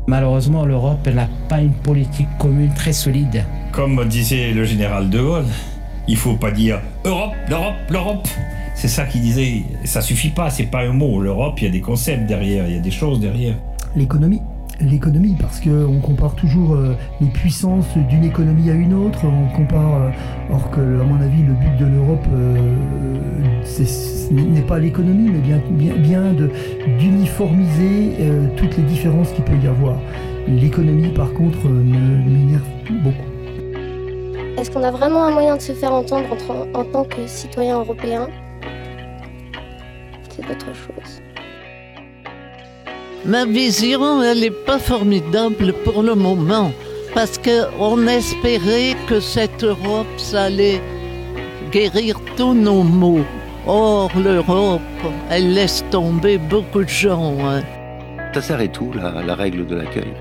Malheureusement, 0.07 0.67
l'Europe 0.67 1.07
n'a 1.09 1.29
pas 1.49 1.61
une 1.61 1.73
politique 1.73 2.29
commune 2.39 2.75
très 2.75 2.93
solide. 2.93 3.45
Comme 3.73 4.05
disait 4.07 4.53
le 4.53 4.65
général 4.65 5.09
de 5.09 5.21
Gaulle, 5.21 5.47
il 6.07 6.17
faut 6.17 6.37
pas 6.37 6.51
dire 6.51 6.81
Europe, 7.05 7.33
l'Europe, 7.49 7.75
l'Europe. 7.89 8.29
C'est 8.75 8.89
ça 8.89 9.07
qu'il 9.07 9.23
disait. 9.23 9.63
Ça 9.85 10.03
suffit 10.03 10.31
pas, 10.31 10.51
c'est 10.51 10.67
pas 10.67 10.83
un 10.83 10.93
mot. 10.93 11.21
L'Europe, 11.21 11.61
il 11.61 11.65
y 11.65 11.69
a 11.69 11.71
des 11.71 11.81
concepts 11.81 12.27
derrière, 12.27 12.69
il 12.69 12.75
y 12.75 12.79
a 12.79 12.81
des 12.81 12.91
choses 12.91 13.21
derrière. 13.21 13.55
L'économie. 13.97 14.43
L'économie, 14.81 15.37
parce 15.41 15.61
qu'on 15.61 16.01
compare 16.01 16.35
toujours 16.35 16.75
euh, 16.75 16.97
les 17.21 17.29
puissances 17.29 17.97
d'une 18.09 18.25
économie 18.25 18.71
à 18.71 18.75
une 18.75 18.93
autre. 18.93 19.21
On 19.25 19.55
compare, 19.57 19.95
euh, 19.95 20.53
or 20.53 20.71
que, 20.71 20.81
à 20.81 21.05
mon 21.05 21.21
avis, 21.21 21.43
le 21.43 21.53
but 21.53 21.77
de 21.79 21.87
l'Europe 21.87 22.27
euh, 22.33 22.57
n'est 24.33 24.63
pas 24.63 24.81
l'économie, 24.81 25.31
mais 25.31 25.39
bien, 25.39 26.35
d'uniformiser 26.99 28.15
toutes 28.57 28.77
les 28.77 28.83
différences 28.83 29.31
qu'il 29.33 29.45
peut 29.45 29.57
y 29.63 29.69
avoir. 29.69 29.97
L'économie, 30.49 31.09
par 31.09 31.33
contre, 31.33 31.69
m'énerve 31.69 32.63
beaucoup. 33.03 33.31
Est-ce 34.59 34.71
qu'on 34.71 34.83
a 34.83 34.91
vraiment 34.91 35.25
un 35.25 35.31
moyen 35.31 35.57
de 35.57 35.63
se 35.63 35.73
faire 35.73 35.93
entendre 35.93 36.27
en 36.75 36.85
tant 36.85 37.05
que 37.05 37.27
citoyen 37.27 37.79
européen? 37.79 38.29
C'est 40.31 40.51
autre 40.51 40.75
chose. 40.75 41.21
Ma 43.27 43.47
vision, 43.47 44.23
elle 44.23 44.41
n'est 44.41 44.51
pas 44.51 44.79
formidable 44.79 45.73
pour 45.85 46.03
le 46.03 46.15
moment, 46.15 46.71
parce 47.15 47.39
qu'on 47.39 48.07
espérait 48.07 48.95
que 49.09 49.19
cette 49.21 49.65
Europe, 49.65 50.07
ça 50.19 50.45
allait 50.45 50.81
guérir 51.73 52.21
tous 52.37 52.53
nos 52.55 52.83
maux. 52.83 53.25
Or, 53.67 54.11
l'Europe, 54.23 54.83
elle 55.31 55.55
laisse 55.55 55.83
tomber 55.91 56.37
beaucoup 56.37 56.83
de 56.85 56.89
gens. 56.89 57.35
hein. 57.47 57.63
Ça 58.35 58.43
s'arrête 58.43 58.79
où, 58.81 58.93
la, 58.93 59.23
la 59.23 59.35
règle 59.35 59.67
de 59.67 59.77
l'accueil? 59.77 60.13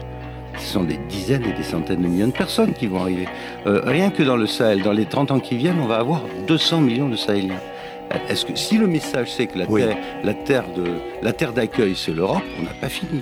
Ce 0.57 0.73
sont 0.73 0.83
des 0.83 0.99
dizaines 1.09 1.43
et 1.43 1.57
des 1.57 1.63
centaines 1.63 2.03
de 2.03 2.07
millions 2.07 2.27
de 2.27 2.31
personnes 2.31 2.73
qui 2.73 2.87
vont 2.87 3.01
arriver. 3.01 3.27
Euh, 3.67 3.81
rien 3.85 4.11
que 4.11 4.23
dans 4.23 4.37
le 4.37 4.45
Sahel, 4.47 4.81
dans 4.81 4.93
les 4.93 5.05
30 5.05 5.31
ans 5.31 5.39
qui 5.39 5.57
viennent, 5.57 5.79
on 5.81 5.87
va 5.87 5.95
avoir 5.97 6.21
200 6.47 6.79
millions 6.81 7.09
de 7.09 7.15
Sahéliens. 7.17 7.59
Est-ce 8.29 8.45
que 8.45 8.55
si 8.55 8.77
le 8.77 8.87
message 8.87 9.31
c'est 9.31 9.47
que 9.47 9.57
la 9.59 9.65
terre, 9.65 9.97
la 10.23 10.33
terre 10.33 10.65
de 10.75 10.85
la 11.21 11.33
terre 11.33 11.53
d'accueil 11.53 11.95
c'est 11.95 12.13
l'Europe, 12.13 12.43
on 12.59 12.63
n'a 12.63 12.73
pas 12.73 12.89
fini. 12.89 13.21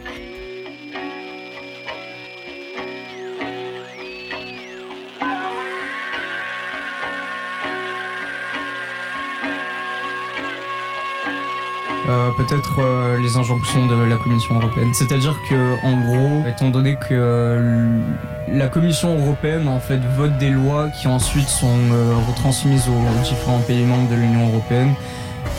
Euh, 12.09 12.31
Peut-être 12.37 12.79
euh, 12.79 13.19
les 13.19 13.37
injonctions 13.37 13.85
de 13.85 14.03
la 14.03 14.17
Commission 14.17 14.55
européenne. 14.55 14.91
C'est-à-dire 14.93 15.37
que, 15.47 15.75
en 15.85 15.99
gros, 16.01 16.47
étant 16.47 16.69
donné 16.69 16.95
que 16.95 17.11
euh, 17.11 17.99
la 18.47 18.67
Commission 18.67 19.17
européenne 19.19 19.67
en 19.67 19.79
fait 19.79 19.99
vote 20.17 20.37
des 20.37 20.49
lois 20.49 20.89
qui 20.89 21.07
ensuite 21.07 21.47
sont 21.47 21.67
euh, 21.91 22.15
retransmises 22.27 22.87
aux 22.89 23.23
différents 23.23 23.59
pays 23.59 23.83
membres 23.83 24.09
de 24.09 24.15
l'Union 24.15 24.47
européenne, 24.49 24.93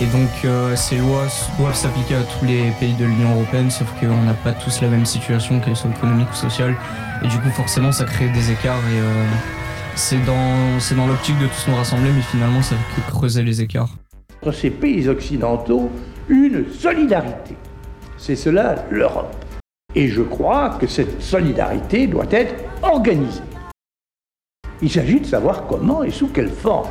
et 0.01 0.07
donc 0.07 0.31
euh, 0.45 0.75
ces 0.77 0.97
lois 0.99 1.27
doivent 1.59 1.77
s'appliquer 1.77 2.17
à 2.17 2.23
tous 2.23 2.45
les 2.45 2.71
pays 2.81 2.95
de 2.95 3.05
l'Union 3.05 3.35
européenne, 3.35 3.71
sauf 3.71 3.89
qu'on 4.01 4.23
n'a 4.23 4.35
pas 4.35 4.53
tous 4.53 4.81
la 4.81 4.89
même 4.89 5.07
situation, 5.07 5.61
qu'elle 5.61 5.77
soit 5.77 5.91
économique 5.91 6.31
ou 6.33 6.37
sociale, 6.37 6.75
et 7.23 7.29
du 7.29 7.39
coup 7.39 7.51
forcément 7.51 7.93
ça 7.93 8.05
crée 8.05 8.29
des 8.29 8.51
écarts 8.51 8.83
et, 8.93 8.99
euh, 9.01 9.25
c'est 9.95 10.25
dans, 10.25 10.79
dans 10.97 11.07
l'optique 11.07 11.39
de 11.39 11.47
tous 11.47 11.69
nous 11.69 11.77
rassembler, 11.77 12.11
mais 12.13 12.23
finalement, 12.23 12.63
ça 12.63 12.77
fait 12.95 13.03
creuser 13.11 13.43
les 13.43 13.61
écarts. 13.61 13.89
Ces 14.51 14.71
pays 14.71 15.09
occidentaux, 15.09 15.89
une 16.29 16.69
solidarité. 16.73 17.55
C'est 18.19 18.35
cela 18.35 18.75
l'Europe. 18.91 19.37
Et 19.95 20.09
je 20.09 20.23
crois 20.23 20.71
que 20.81 20.87
cette 20.87 21.23
solidarité 21.23 22.09
doit 22.09 22.27
être 22.31 22.55
organisée. 22.83 23.43
Il 24.81 24.91
s'agit 24.91 25.21
de 25.21 25.27
savoir 25.27 25.67
comment 25.69 26.03
et 26.03 26.11
sous 26.11 26.27
quelle 26.29 26.51
forme. 26.51 26.89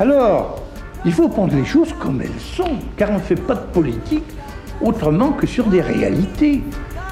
Alors, 0.00 0.60
il 1.04 1.12
faut 1.12 1.28
prendre 1.28 1.54
les 1.54 1.64
choses 1.64 1.92
comme 2.00 2.20
elles 2.20 2.40
sont, 2.40 2.78
car 2.96 3.10
on 3.10 3.14
ne 3.14 3.18
fait 3.20 3.40
pas 3.40 3.54
de 3.54 3.72
politique 3.72 4.24
autrement 4.82 5.32
que 5.32 5.46
sur 5.46 5.66
des 5.66 5.80
réalités. 5.80 6.62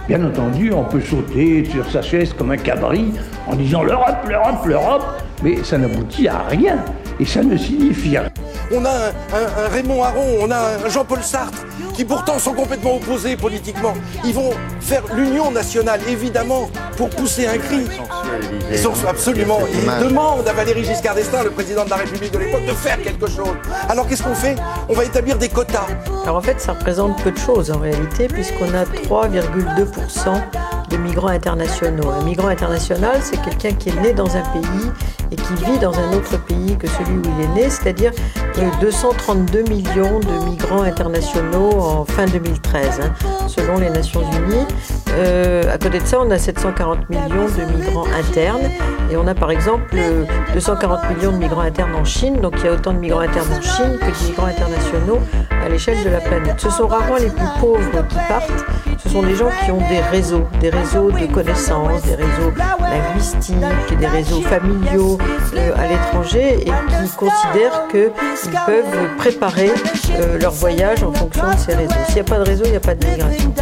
Bien 0.08 0.24
entendu, 0.24 0.72
on 0.72 0.84
peut 0.84 1.00
sauter 1.00 1.64
sur 1.66 1.88
sa 1.88 2.02
chaise 2.02 2.32
comme 2.32 2.50
un 2.50 2.56
cabri 2.56 3.12
en 3.46 3.54
disant 3.54 3.82
l'Europe, 3.82 4.26
l'Europe, 4.28 4.66
l'Europe, 4.66 5.04
mais 5.42 5.62
ça 5.62 5.78
n'aboutit 5.78 6.26
à 6.26 6.38
rien 6.48 6.78
et 7.20 7.24
ça 7.24 7.42
ne 7.42 7.56
signifie 7.56 8.18
rien. 8.18 8.30
On 8.70 8.84
a 8.84 8.90
un, 8.90 9.68
Raymond 9.70 10.02
Aron, 10.02 10.38
on 10.40 10.50
a 10.50 10.56
un 10.84 10.88
Jean-Paul 10.88 11.22
Sartre, 11.22 11.64
qui 11.94 12.04
pourtant 12.04 12.38
sont 12.38 12.52
complètement 12.52 12.96
opposés 12.96 13.36
politiquement. 13.36 13.94
Ils 14.24 14.34
vont 14.34 14.50
faire 14.80 15.02
l'union 15.14 15.50
nationale, 15.50 16.00
évidemment, 16.08 16.70
pour 16.96 17.08
pousser 17.10 17.46
un 17.46 17.58
cri. 17.58 17.86
Ils 18.70 18.78
sont 18.78 18.92
absolument. 19.08 19.60
Ils 19.72 20.06
demandent 20.06 20.46
à 20.46 20.52
Valéry 20.52 20.84
Giscard 20.84 21.14
d'Estaing, 21.14 21.44
le 21.44 21.50
président 21.50 21.84
de 21.84 21.90
la 21.90 21.96
République 21.96 22.32
de 22.32 22.38
l'époque, 22.38 22.66
de 22.66 22.72
faire 22.72 23.00
quelque 23.02 23.26
chose. 23.26 23.56
Alors 23.88 24.06
qu'est-ce 24.06 24.22
qu'on 24.22 24.34
fait? 24.34 24.56
On 24.88 24.94
va 24.94 25.04
établir 25.04 25.38
des 25.38 25.48
quotas. 25.48 25.86
Alors 26.24 26.36
en 26.36 26.42
fait, 26.42 26.60
ça 26.60 26.72
représente 26.72 27.22
peu 27.22 27.30
de 27.30 27.38
choses 27.38 27.70
en 27.70 27.78
réalité, 27.78 28.28
puisqu'on 28.28 28.74
a 28.74 28.84
3,2% 28.84 30.40
de 30.90 30.96
migrants 30.96 31.28
internationaux. 31.28 32.10
Un 32.10 32.24
migrant 32.24 32.48
international, 32.48 33.18
c'est 33.22 33.40
quelqu'un 33.42 33.72
qui 33.72 33.90
est 33.90 34.00
né 34.00 34.12
dans 34.12 34.36
un 34.36 34.42
pays 34.42 34.90
et 35.30 35.36
qui 35.36 35.54
vit 35.64 35.78
dans 35.78 35.92
un 35.98 36.12
autre 36.12 36.38
pays 36.44 36.76
que 36.76 36.86
celui 36.86 37.18
où 37.18 37.22
il 37.38 37.44
est 37.44 37.62
né, 37.62 37.70
c'est-à-dire 37.70 38.12
euh, 38.58 38.70
232 38.80 39.62
millions 39.62 40.20
de 40.20 40.50
migrants 40.50 40.82
internationaux 40.82 41.70
en 41.80 42.04
fin 42.04 42.26
2013, 42.26 43.00
hein, 43.02 43.12
selon 43.46 43.78
les 43.78 43.90
Nations 43.90 44.22
Unies. 44.22 44.66
Euh, 45.10 45.62
à 45.72 45.78
côté 45.78 46.00
de 46.00 46.06
ça, 46.06 46.20
on 46.20 46.30
a 46.30 46.38
740 46.38 47.08
millions 47.10 47.46
de 47.46 47.76
migrants 47.76 48.06
internes 48.18 48.70
et 49.10 49.16
on 49.16 49.26
a 49.26 49.34
par 49.34 49.50
exemple 49.50 49.94
euh, 49.94 50.24
240 50.54 51.00
millions 51.10 51.32
de 51.32 51.38
migrants 51.38 51.62
internes 51.62 51.94
en 51.94 52.04
Chine. 52.04 52.36
Donc 52.40 52.54
il 52.58 52.64
y 52.64 52.68
a 52.68 52.72
autant 52.72 52.92
de 52.92 52.98
migrants 52.98 53.20
internes 53.20 53.52
en 53.52 53.60
Chine 53.60 53.98
que 53.98 54.06
de 54.06 54.28
migrants 54.28 54.46
internationaux 54.46 55.18
à 55.64 55.68
l'échelle 55.68 56.02
de 56.04 56.10
la 56.10 56.20
planète. 56.20 56.60
Ce 56.60 56.70
sont 56.70 56.86
rarement 56.86 57.16
les 57.16 57.30
plus 57.30 57.60
pauvres 57.60 58.06
qui 58.08 58.16
partent. 58.28 58.64
Ce 59.02 59.08
sont 59.08 59.22
des 59.22 59.34
gens 59.34 59.50
qui 59.64 59.70
ont 59.70 59.78
des 59.88 60.00
réseaux, 60.10 60.46
des 60.60 60.70
réseaux 60.70 61.10
de 61.10 61.26
connaissances, 61.26 62.02
des 62.02 62.16
réseaux 62.16 62.52
linguistiques, 62.80 63.98
des 63.98 64.06
réseaux 64.06 64.40
familiaux 64.42 65.18
euh, 65.54 65.72
à 65.76 65.86
l'étranger 65.86 66.60
et 66.62 66.64
qui 66.64 67.10
considèrent 67.16 67.86
qu'ils 67.90 68.10
peuvent 68.66 69.16
préparer 69.16 69.70
euh, 70.18 70.38
leur 70.38 70.52
voyage 70.52 71.02
en 71.02 71.12
fonction 71.12 71.48
de 71.50 71.56
ces 71.56 71.74
réseaux. 71.74 71.94
S'il 72.06 72.14
n'y 72.16 72.20
a 72.20 72.24
pas 72.24 72.38
de 72.38 72.44
réseau, 72.44 72.64
il 72.64 72.70
n'y 72.70 72.76
a 72.76 72.80
pas 72.80 72.94
de 72.94 73.06
migration. 73.06 73.54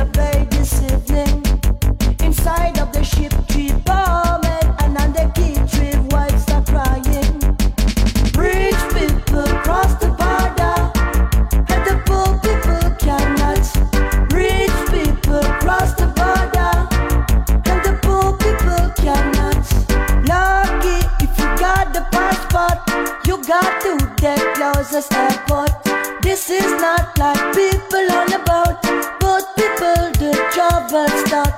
This 24.93 26.49
is 26.49 26.71
not 26.81 27.19
like 27.19 27.55
people 27.55 28.07
on 28.13 28.33
a 28.33 28.39
boat, 28.39 28.79
but 29.19 29.45
people 29.57 30.13
the 30.15 30.31
travel 30.53 31.09
start. 31.27 31.55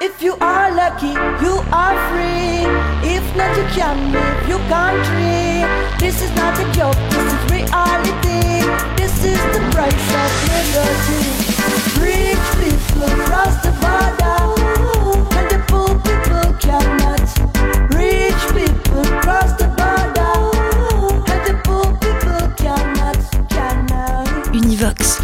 If 0.00 0.22
you 0.22 0.36
are 0.40 0.70
lucky, 0.72 1.08
you 1.44 1.64
are 1.72 1.96
free. 2.10 2.62
If 3.02 3.24
not, 3.34 3.56
you 3.56 3.64
can 3.74 4.12
leave 4.12 4.48
your 4.48 4.62
country. 4.68 5.66
This 5.98 6.22
is 6.22 6.30
not 6.36 6.58
a 6.60 6.64
joke, 6.72 6.96
this 7.10 7.32
is 7.34 7.42
reality. 7.50 8.62
This 8.96 9.24
is 9.24 9.40
the 9.54 9.60
price 9.72 10.08
of 10.22 10.30
liberty. 10.54 11.22
Rich 11.98 12.46
people 12.62 13.10
cross 13.26 13.56
the 13.64 13.72
border, 13.82 14.42
and 15.38 15.46
the 15.50 15.58
poor 15.66 15.90
people 16.06 16.48
cannot. 16.62 17.26
Rich 17.92 18.42
people 18.54 19.04
cross 19.22 19.52
the 19.58 19.69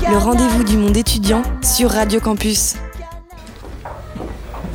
le 0.09 0.19
rendez-vous 0.19 0.63
du 0.63 0.77
monde 0.77 0.97
étudiant 0.97 1.43
sur 1.63 1.91
Radio 1.91 2.21
Campus. 2.21 2.77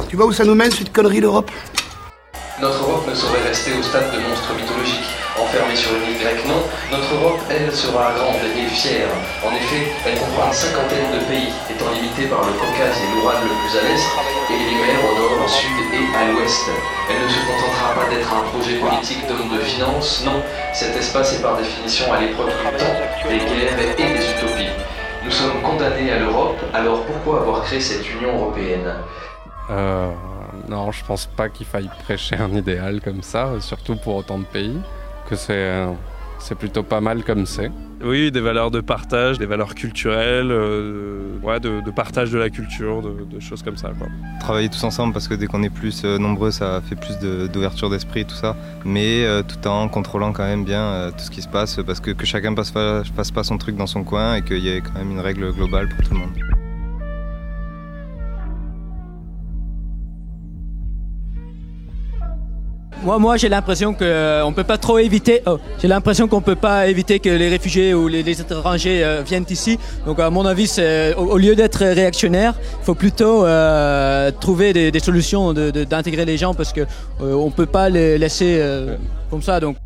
Tu 0.10 0.18
vois 0.18 0.26
où 0.26 0.34
ça 0.34 0.44
nous 0.44 0.56
mène 0.56 0.72
cette 0.72 0.92
connerie 0.92 1.22
d'Europe? 1.22 1.50
Notre 2.60 2.84
Europe 2.84 3.08
ne 3.08 3.16
saurait 3.16 3.42
rester 3.48 3.72
au 3.72 3.82
stade 3.82 4.12
de 4.12 4.20
monstre 4.28 4.52
mythologique, 4.54 5.08
enfermée 5.40 5.76
sur 5.76 5.96
une 5.96 6.12
île 6.12 6.20
grecque, 6.20 6.46
non. 6.46 6.60
Notre 6.92 7.16
Europe, 7.16 7.40
elle, 7.50 7.72
sera 7.72 8.12
grande 8.12 8.44
et 8.44 8.68
fière. 8.76 9.08
En 9.42 9.56
effet, 9.56 9.88
elle 10.06 10.20
comprend 10.20 10.52
une 10.52 10.54
cinquantaine 10.54 11.10
de 11.16 11.24
pays, 11.32 11.56
étant 11.72 11.90
limitée 11.96 12.28
par 12.28 12.44
le 12.44 12.52
Caucase 12.52 13.00
et 13.00 13.08
l'Oural 13.16 13.40
le 13.40 13.56
plus 13.56 13.74
à 13.80 13.84
l'est, 13.88 14.08
et 14.52 14.60
les 14.68 14.78
mers 14.84 15.00
au 15.00 15.16
nord, 15.16 15.48
au 15.48 15.48
sud 15.48 15.80
et 15.96 16.06
à 16.12 16.28
l'ouest. 16.28 16.68
Elle 17.08 17.24
ne 17.24 17.30
se 17.32 17.40
contentera 17.48 17.96
pas 17.96 18.08
d'être 18.12 18.30
un 18.36 18.44
projet 18.52 18.78
politique 18.84 19.24
d'homme 19.32 19.48
de 19.48 19.64
finance, 19.64 20.24
non. 20.28 20.44
Cet 20.76 20.92
espace 20.98 21.40
est 21.40 21.42
par 21.42 21.56
définition 21.56 22.12
à 22.12 22.20
l'épreuve 22.20 22.52
du 22.52 22.68
temps, 22.78 23.00
des 23.32 23.40
guerres 23.40 23.80
et 23.80 23.96
des 23.96 24.28
utopies. 24.28 24.76
Nous 25.24 25.32
sommes 25.32 25.62
condamnés 25.62 26.12
à 26.12 26.20
l'Europe, 26.20 26.58
alors 26.74 27.04
pourquoi 27.06 27.42
avoir 27.42 27.64
créé 27.64 27.80
cette 27.80 28.10
Union 28.12 28.38
européenne 28.38 28.94
Euh, 29.70 30.12
non, 30.68 30.92
je 30.92 31.06
pense 31.06 31.28
pas 31.28 31.48
qu'il 31.50 31.66
faille 31.66 31.90
prêcher 32.04 32.36
un 32.36 32.52
idéal 32.52 33.02
comme 33.02 33.22
ça, 33.22 33.52
surtout 33.60 33.96
pour 33.96 34.16
autant 34.16 34.40
de 34.40 34.46
pays, 34.46 34.80
que 35.30 35.36
c'est 35.36 35.86
c'est 36.42 36.56
plutôt 36.56 36.84
pas 36.84 37.02
mal 37.02 37.24
comme 37.24 37.46
c'est. 37.46 37.72
Oui, 38.04 38.32
des 38.32 38.42
valeurs 38.42 38.72
de 38.72 38.82
partage, 38.82 39.38
des 39.38 39.46
valeurs 39.46 39.76
culturelles, 39.76 40.50
euh, 40.50 41.38
ouais, 41.44 41.60
de, 41.60 41.82
de 41.86 41.92
partage 41.92 42.32
de 42.32 42.40
la 42.40 42.50
culture, 42.50 43.04
de, 43.04 43.26
de 43.26 43.40
choses 43.40 43.62
comme 43.62 43.78
ça. 43.78 43.92
Quoi. 43.98 44.08
Travailler 44.40 44.70
tous 44.70 44.84
ensemble 44.84 45.14
parce 45.14 45.28
que 45.28 45.36
dès 45.36 45.46
qu'on 45.46 45.62
est 45.62 45.70
plus 45.70 46.02
euh, 46.04 46.18
nombreux, 46.18 46.50
ça 46.50 46.82
fait 46.82 46.96
plus 46.96 47.20
de- 47.20 47.46
d'ouverture 47.46 47.92
d'esprit, 47.92 48.26
tout 48.26 48.34
ça. 48.36 48.56
Mais 48.86 49.24
euh, 49.24 49.44
tout 49.44 49.68
en 49.68 49.88
contrôlant 49.88 50.34
quand 50.34 50.46
même 50.46 50.66
bien 50.66 50.82
euh, 50.82 51.12
tout 51.12 51.20
ce 51.20 51.30
qui 51.30 51.44
se 51.44 51.48
passe 51.48 51.80
parce 51.86 52.00
que, 52.00 52.10
que 52.10 52.26
chacun 52.26 52.56
passe 52.56 52.72
fasse 52.72 53.32
pas 53.32 53.44
son 53.44 53.58
truc 53.60 53.76
dans 53.78 53.88
son 53.88 54.04
coin 54.04 54.36
et 54.36 54.42
qu'il 54.42 54.60
y 54.60 54.70
ait 54.70 54.82
quand 54.82 54.98
même 54.98 55.12
une 55.12 55.20
règle 55.20 55.52
globale 55.54 55.88
pour 55.90 56.04
tout 56.08 56.14
le 56.16 56.20
monde. 56.22 56.32
Moi, 63.04 63.18
moi 63.18 63.36
j'ai 63.36 63.50
l'impression 63.50 63.94
qu'on 63.94 64.54
peut 64.56 64.64
pas 64.64 64.78
trop 64.78 65.00
éviter. 65.00 65.42
oh, 65.48 65.58
j'ai 65.82 65.88
l'impression 65.88 66.28
qu'on 66.28 66.42
peut 66.42 66.56
pas 66.56 66.88
éviter 66.88 67.20
que 67.20 67.30
les 67.30 67.50
réfugiés 67.50 67.96
ou 67.96 68.08
les, 68.08 68.22
les 68.22 68.42
étrangers 68.42 69.04
euh, 69.04 69.24
viennent 69.26 69.46
ici. 69.50 69.80
Donc, 70.06 70.20
à 70.20 70.30
mon 70.30 70.46
avis, 70.46 70.72
au, 71.18 71.22
au 71.22 71.38
lieu 71.38 71.56
d'être 71.56 71.80
réactionnaire, 71.84 72.54
il 72.80 72.86
faut 72.86 72.94
plutôt 72.94 73.44
euh, 73.46 74.30
trouver 74.40 74.72
des, 74.74 74.92
des 74.92 75.00
solutions 75.00 75.52
d'intégrer 75.54 76.26
les 76.26 76.38
gens 76.38 76.54
parce 76.54 76.74
que 76.74 76.82
euh, 76.82 77.34
on 77.34 77.50
peut 77.50 77.66
pas 77.66 77.90
les 77.90 78.20
laisser 78.20 78.58
euh, 78.60 78.96
comme 79.32 79.42
ça. 79.42 79.60
Donc, 79.60 79.78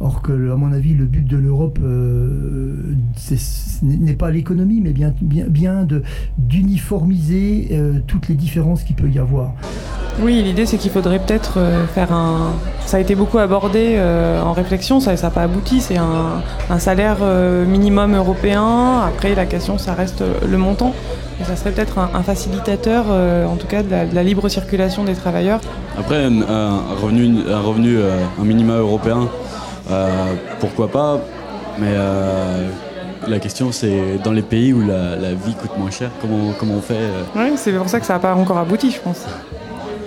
Or 0.00 0.22
que, 0.22 0.52
à 0.52 0.54
mon 0.54 0.72
avis, 0.72 0.94
le 0.94 1.06
but 1.06 1.26
de 1.26 1.36
l'Europe 1.36 1.78
euh, 1.82 2.94
n'est 3.82 4.12
pas 4.12 4.30
l'économie, 4.30 4.80
mais 4.80 4.92
bien, 4.92 5.12
bien, 5.20 5.46
bien 5.48 5.82
de- 5.82 6.02
d'uniformiser 6.38 7.68
euh, 7.72 7.94
toutes 8.06 8.28
les 8.28 8.36
différences 8.36 8.84
qu'il 8.84 8.94
peut 8.94 9.08
y 9.08 9.18
avoir. 9.18 9.52
Oui, 10.22 10.40
l'idée 10.42 10.66
c'est 10.66 10.78
qu'il 10.78 10.90
faudrait 10.92 11.18
peut-être 11.18 11.54
euh, 11.58 11.86
faire 11.86 12.12
un. 12.12 12.52
Ça 12.86 12.96
a 12.96 13.00
été 13.00 13.14
beaucoup 13.16 13.38
abordé 13.38 13.94
euh, 13.96 14.40
en 14.42 14.52
réflexion, 14.52 15.00
ça 15.00 15.14
n'a 15.14 15.30
pas 15.30 15.42
abouti. 15.42 15.80
C'est 15.80 15.96
un, 15.98 16.42
un 16.70 16.78
salaire 16.78 17.18
euh, 17.22 17.64
minimum 17.66 18.14
européen. 18.14 19.00
Après, 19.06 19.34
la 19.34 19.46
question, 19.46 19.78
ça 19.78 19.94
reste 19.94 20.22
le 20.48 20.58
montant. 20.58 20.94
Et 21.40 21.44
ça 21.44 21.54
serait 21.56 21.70
peut-être 21.72 21.98
un, 21.98 22.10
un 22.14 22.22
facilitateur, 22.22 23.06
euh, 23.10 23.46
en 23.46 23.56
tout 23.56 23.66
cas, 23.68 23.82
de 23.84 23.90
la, 23.90 24.06
de 24.06 24.14
la 24.14 24.22
libre 24.24 24.48
circulation 24.48 25.04
des 25.04 25.14
travailleurs. 25.14 25.60
Après, 25.96 26.24
un, 26.24 26.40
un 26.42 26.78
revenu, 27.00 27.38
un, 27.48 27.60
revenu 27.60 27.96
euh, 27.96 28.18
un 28.40 28.44
minima 28.44 28.74
européen, 28.78 29.28
pourquoi 30.60 30.88
pas, 30.88 31.20
mais 31.78 31.92
euh, 31.92 32.68
la 33.26 33.38
question 33.38 33.72
c'est 33.72 34.18
dans 34.22 34.32
les 34.32 34.42
pays 34.42 34.72
où 34.72 34.80
la, 34.80 35.16
la 35.16 35.32
vie 35.34 35.54
coûte 35.54 35.76
moins 35.78 35.90
cher, 35.90 36.10
comment, 36.20 36.52
comment 36.58 36.74
on 36.74 36.80
fait 36.80 36.94
euh, 36.96 37.22
Oui, 37.36 37.52
c'est 37.56 37.72
pour 37.72 37.88
ça 37.88 38.00
que 38.00 38.06
ça 38.06 38.14
n'a 38.14 38.18
pas 38.20 38.34
encore 38.34 38.58
abouti, 38.58 38.90
je 38.90 39.00
pense. 39.00 39.24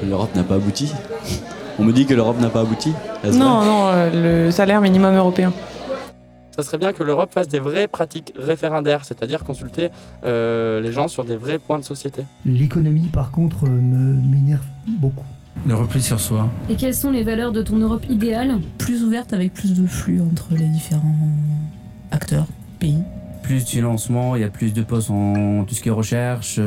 L'Europe 0.08 0.36
n'a 0.36 0.44
pas 0.44 0.56
abouti? 0.56 0.92
On 1.80 1.84
me 1.84 1.94
dit 1.94 2.06
que 2.06 2.14
l'Europe 2.14 2.40
n'a 2.40 2.50
pas 2.50 2.62
abouti. 2.62 2.92
Non, 3.34 3.64
non, 3.64 3.88
euh, 3.88 4.46
le 4.46 4.52
salaire 4.52 4.82
minimum 4.82 5.16
européen. 5.16 5.52
Ça 6.56 6.64
serait 6.64 6.78
bien 6.78 6.92
que 6.92 7.02
l'Europe 7.02 7.32
fasse 7.34 7.48
des 7.48 7.60
vraies 7.60 7.88
pratiques 7.88 8.34
référendaires, 8.38 9.06
c'est-à-dire 9.06 9.44
consulter 9.44 9.90
euh, 10.26 10.82
les 10.82 10.92
gens 10.92 11.08
sur 11.08 11.24
des 11.24 11.38
vrais 11.38 11.60
points 11.60 11.80
de 11.80 11.84
société. 11.84 12.24
L'économie, 12.46 13.08
par 13.14 13.32
contre, 13.32 13.66
euh, 13.66 13.70
me- 13.70 14.22
m'énerve 14.30 14.62
beaucoup. 14.88 15.24
Le 15.68 15.76
repli 15.76 16.02
sur 16.02 16.20
soi. 16.20 16.50
Et 16.70 16.76
quelles 16.76 16.96
sont 16.96 17.12
les 17.12 17.24
valeurs 17.24 17.52
de 17.52 17.62
ton 17.62 17.78
Europe 17.78 18.06
idéale 18.10 18.60
Plus 18.78 19.04
ouverte 19.04 19.32
avec 19.34 19.54
plus 19.54 19.74
de 19.80 19.86
flux 19.86 20.20
entre 20.22 20.48
les 20.56 20.68
différents 20.68 21.16
acteurs, 22.12 22.46
pays. 22.80 22.98
Plus 23.44 23.64
de 23.64 23.70
financement, 23.70 24.36
il 24.36 24.42
y 24.42 24.46
a 24.46 24.50
plus 24.50 24.74
de 24.74 24.82
postes 24.82 25.12
en 25.12 25.64
tout 25.66 25.76
ce 25.76 25.82
qui 25.82 25.90
est 25.90 25.92
recherche. 25.92 26.60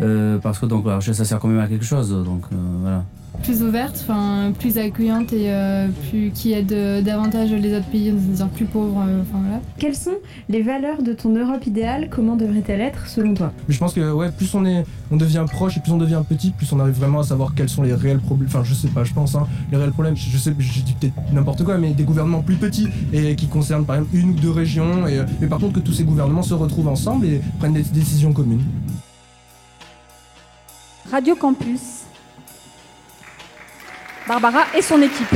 euh, 0.00 0.38
parce 0.38 0.58
que 0.58 0.66
donc 0.66 0.86
la 0.86 0.96
recherche 0.96 1.16
ça 1.18 1.24
sert 1.24 1.38
quand 1.38 1.48
même 1.48 1.60
à 1.60 1.66
quelque 1.68 1.84
chose. 1.84 2.10
Donc 2.10 2.42
euh, 2.52 2.56
voilà. 2.80 3.04
Plus 3.44 3.62
ouverte, 3.62 3.98
enfin 4.02 4.52
plus 4.58 4.78
accueillante 4.78 5.34
et 5.34 5.52
euh, 5.52 5.88
plus 6.08 6.30
qui 6.30 6.54
aide 6.54 6.72
euh, 6.72 7.02
davantage 7.02 7.52
les 7.52 7.76
autres 7.76 7.84
pays, 7.88 8.10
c'est-à-dire 8.18 8.48
plus 8.48 8.64
pauvres. 8.64 9.04
euh, 9.06 9.20
Enfin 9.20 9.38
voilà. 9.42 9.60
Quelles 9.78 9.94
sont 9.94 10.16
les 10.48 10.62
valeurs 10.62 11.02
de 11.02 11.12
ton 11.12 11.28
Europe 11.28 11.66
idéale? 11.66 12.08
Comment 12.10 12.36
devrait-elle 12.36 12.80
être 12.80 13.06
selon 13.06 13.34
toi? 13.34 13.52
Mais 13.68 13.74
je 13.74 13.78
pense 13.78 13.92
que 13.92 14.12
ouais, 14.12 14.30
plus 14.32 14.54
on 14.54 14.64
est, 14.64 14.86
on 15.10 15.18
devient 15.18 15.44
proche 15.46 15.76
et 15.76 15.80
plus 15.80 15.92
on 15.92 15.98
devient 15.98 16.22
petit, 16.26 16.52
plus 16.52 16.72
on 16.72 16.80
arrive 16.80 16.94
vraiment 16.94 17.20
à 17.20 17.24
savoir 17.24 17.54
quels 17.54 17.68
sont 17.68 17.82
les 17.82 17.92
réels 17.92 18.18
problèmes. 18.18 18.48
Enfin, 18.48 18.64
je 18.64 18.72
sais 18.72 18.88
pas, 18.88 19.04
je 19.04 19.12
pense, 19.12 19.34
hein, 19.34 19.46
les 19.70 19.76
réels 19.76 19.92
problèmes. 19.92 20.16
Je, 20.16 20.30
je 20.30 20.38
sais, 20.38 20.54
je 20.58 20.80
dis 20.80 20.94
peut-être 20.98 21.12
n'importe 21.30 21.64
quoi, 21.64 21.76
mais 21.76 21.92
des 21.92 22.04
gouvernements 22.04 22.40
plus 22.40 22.56
petits 22.56 22.88
et 23.12 23.36
qui 23.36 23.46
concernent 23.48 23.84
par 23.84 23.96
exemple 23.96 24.16
une 24.16 24.30
ou 24.30 24.34
deux 24.34 24.52
régions. 24.52 25.06
Et, 25.06 25.20
mais 25.42 25.48
par 25.48 25.58
contre, 25.58 25.74
que 25.74 25.80
tous 25.80 25.92
ces 25.92 26.04
gouvernements 26.04 26.42
se 26.42 26.54
retrouvent 26.54 26.88
ensemble 26.88 27.26
et 27.26 27.42
prennent 27.58 27.74
des 27.74 27.82
décisions 27.82 28.32
communes. 28.32 28.64
Radio 31.10 31.36
Campus. 31.36 32.03
Barbara 34.26 34.62
et 34.74 34.80
son 34.80 35.02
équipe. 35.02 35.34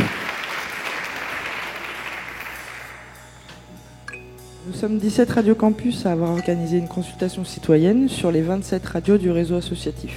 Nous 4.66 4.72
sommes 4.72 4.96
17 4.96 5.30
Radio 5.30 5.54
Campus 5.54 6.06
à 6.06 6.12
avoir 6.12 6.30
organisé 6.30 6.78
une 6.78 6.88
consultation 6.88 7.44
citoyenne 7.44 8.08
sur 8.08 8.30
les 8.30 8.40
27 8.40 8.86
radios 8.86 9.18
du 9.18 9.30
réseau 9.30 9.56
associatif. 9.56 10.14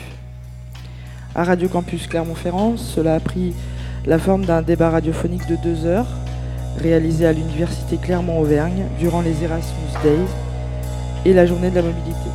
À 1.36 1.44
Radio 1.44 1.68
Campus 1.68 2.08
Clermont-Ferrand, 2.08 2.78
cela 2.78 3.16
a 3.16 3.20
pris 3.20 3.54
la 4.06 4.18
forme 4.18 4.46
d'un 4.46 4.62
débat 4.62 4.90
radiophonique 4.90 5.48
de 5.48 5.58
deux 5.58 5.86
heures 5.86 6.08
réalisé 6.78 7.26
à 7.26 7.34
l'Université 7.34 7.98
Clermont-Auvergne 7.98 8.86
durant 9.00 9.20
les 9.20 9.44
Erasmus 9.44 10.00
Days 10.02 10.32
et 11.26 11.34
la 11.34 11.46
journée 11.46 11.72
de 11.72 11.76
la 11.76 11.82
mobilité. 11.82 12.30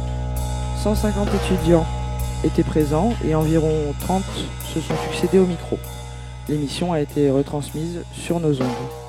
150 0.82 1.28
étudiants 1.34 1.86
étaient 2.44 2.62
présents 2.62 3.14
et 3.26 3.34
environ 3.34 3.72
30 4.00 4.22
se 4.74 4.80
sont 4.80 4.94
succédés 5.10 5.38
au 5.38 5.46
micro. 5.46 5.78
L'émission 6.48 6.92
a 6.92 7.00
été 7.00 7.30
retransmise 7.30 8.02
sur 8.12 8.38
nos 8.38 8.62
ondes. 8.62 9.05